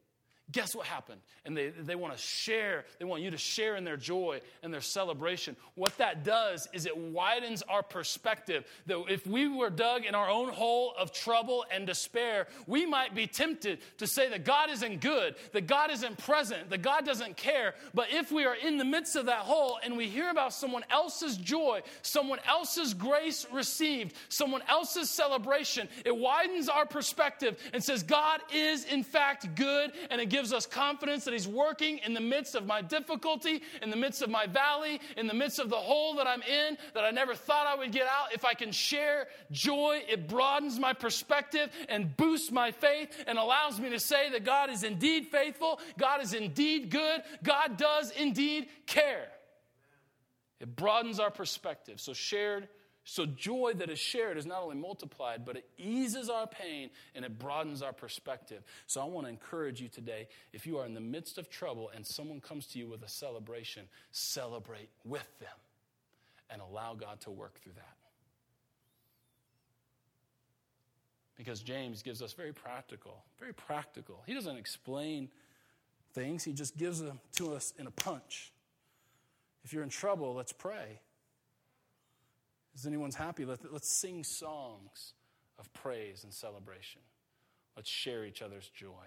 Guess 0.50 0.74
what 0.74 0.86
happened? 0.86 1.20
And 1.44 1.56
they, 1.56 1.68
they 1.68 1.94
want 1.94 2.16
to 2.16 2.22
share, 2.22 2.84
they 2.98 3.04
want 3.04 3.22
you 3.22 3.30
to 3.30 3.38
share 3.38 3.76
in 3.76 3.84
their 3.84 3.96
joy 3.96 4.40
and 4.62 4.72
their 4.72 4.80
celebration. 4.80 5.56
What 5.74 5.96
that 5.98 6.24
does 6.24 6.68
is 6.72 6.86
it 6.86 6.96
widens 6.96 7.62
our 7.62 7.82
perspective. 7.82 8.64
That 8.86 9.04
if 9.08 9.26
we 9.26 9.48
were 9.48 9.70
dug 9.70 10.04
in 10.04 10.14
our 10.14 10.28
own 10.28 10.48
hole 10.48 10.94
of 10.98 11.12
trouble 11.12 11.64
and 11.70 11.86
despair, 11.86 12.46
we 12.66 12.86
might 12.86 13.14
be 13.14 13.26
tempted 13.26 13.80
to 13.98 14.06
say 14.06 14.28
that 14.30 14.44
God 14.44 14.70
isn't 14.70 15.00
good, 15.00 15.36
that 15.52 15.66
God 15.66 15.90
isn't 15.90 16.16
present, 16.18 16.70
that 16.70 16.82
God 16.82 17.04
doesn't 17.04 17.36
care. 17.36 17.74
But 17.92 18.08
if 18.10 18.32
we 18.32 18.46
are 18.46 18.56
in 18.56 18.78
the 18.78 18.84
midst 18.84 19.16
of 19.16 19.26
that 19.26 19.40
hole 19.40 19.78
and 19.82 19.96
we 19.96 20.06
hear 20.08 20.30
about 20.30 20.54
someone 20.54 20.84
else's 20.90 21.36
joy, 21.36 21.82
someone 22.02 22.38
else's 22.46 22.94
grace 22.94 23.46
received, 23.52 24.14
someone 24.30 24.62
else's 24.68 25.10
celebration, 25.10 25.88
it 26.06 26.16
widens 26.16 26.68
our 26.68 26.86
perspective 26.86 27.58
and 27.74 27.84
says, 27.84 28.02
God 28.02 28.40
is 28.54 28.84
in 28.86 29.02
fact 29.02 29.54
good 29.54 29.92
and 30.10 30.20
it 30.20 30.30
gives 30.38 30.52
us 30.52 30.66
confidence 30.66 31.24
that 31.24 31.34
He's 31.34 31.48
working 31.48 31.98
in 31.98 32.14
the 32.14 32.20
midst 32.20 32.54
of 32.54 32.64
my 32.64 32.80
difficulty, 32.80 33.60
in 33.82 33.90
the 33.90 33.96
midst 33.96 34.22
of 34.22 34.30
my 34.30 34.46
valley, 34.46 35.00
in 35.16 35.26
the 35.26 35.34
midst 35.34 35.58
of 35.58 35.68
the 35.68 35.76
hole 35.76 36.14
that 36.14 36.28
I'm 36.28 36.42
in 36.42 36.78
that 36.94 37.02
I 37.02 37.10
never 37.10 37.34
thought 37.34 37.66
I 37.66 37.74
would 37.74 37.90
get 37.90 38.06
out. 38.06 38.32
If 38.32 38.44
I 38.44 38.54
can 38.54 38.70
share 38.70 39.26
joy, 39.50 40.00
it 40.08 40.28
broadens 40.28 40.78
my 40.78 40.92
perspective 40.92 41.70
and 41.88 42.16
boosts 42.16 42.52
my 42.52 42.70
faith 42.70 43.24
and 43.26 43.36
allows 43.36 43.80
me 43.80 43.90
to 43.90 43.98
say 43.98 44.30
that 44.30 44.44
God 44.44 44.70
is 44.70 44.84
indeed 44.84 45.26
faithful, 45.26 45.80
God 45.98 46.22
is 46.22 46.32
indeed 46.34 46.90
good, 46.90 47.20
God 47.42 47.76
does 47.76 48.12
indeed 48.12 48.68
care. 48.86 49.26
It 50.60 50.76
broadens 50.76 51.18
our 51.18 51.32
perspective. 51.32 52.00
So, 52.00 52.12
shared 52.12 52.68
so, 53.10 53.24
joy 53.24 53.72
that 53.76 53.88
is 53.88 53.98
shared 53.98 54.36
is 54.36 54.44
not 54.44 54.62
only 54.62 54.76
multiplied, 54.76 55.46
but 55.46 55.56
it 55.56 55.66
eases 55.78 56.28
our 56.28 56.46
pain 56.46 56.90
and 57.14 57.24
it 57.24 57.38
broadens 57.38 57.80
our 57.80 57.94
perspective. 57.94 58.62
So, 58.86 59.00
I 59.00 59.04
want 59.04 59.24
to 59.24 59.30
encourage 59.30 59.80
you 59.80 59.88
today 59.88 60.28
if 60.52 60.66
you 60.66 60.76
are 60.76 60.84
in 60.84 60.92
the 60.92 61.00
midst 61.00 61.38
of 61.38 61.48
trouble 61.48 61.90
and 61.94 62.06
someone 62.06 62.38
comes 62.42 62.66
to 62.66 62.78
you 62.78 62.86
with 62.86 63.02
a 63.02 63.08
celebration, 63.08 63.84
celebrate 64.10 64.90
with 65.06 65.26
them 65.40 65.48
and 66.50 66.60
allow 66.60 66.92
God 66.92 67.18
to 67.22 67.30
work 67.30 67.58
through 67.62 67.72
that. 67.76 67.96
Because 71.34 71.62
James 71.62 72.02
gives 72.02 72.20
us 72.20 72.34
very 72.34 72.52
practical, 72.52 73.24
very 73.38 73.54
practical. 73.54 74.22
He 74.26 74.34
doesn't 74.34 74.58
explain 74.58 75.30
things, 76.12 76.44
he 76.44 76.52
just 76.52 76.76
gives 76.76 77.00
them 77.00 77.20
to 77.36 77.54
us 77.54 77.72
in 77.78 77.86
a 77.86 77.90
punch. 77.90 78.52
If 79.64 79.72
you're 79.72 79.82
in 79.82 79.88
trouble, 79.88 80.34
let's 80.34 80.52
pray. 80.52 81.00
Is 82.78 82.86
anyone's 82.86 83.16
happy? 83.16 83.44
Let, 83.44 83.72
let's 83.72 83.88
sing 83.90 84.22
songs. 84.22 85.14
of 85.58 85.72
praise 85.72 86.22
and 86.22 86.32
celebration. 86.32 87.00
Let's 87.76 87.90
share 87.90 88.24
each 88.24 88.40
other's 88.40 88.68
joy. 88.68 89.06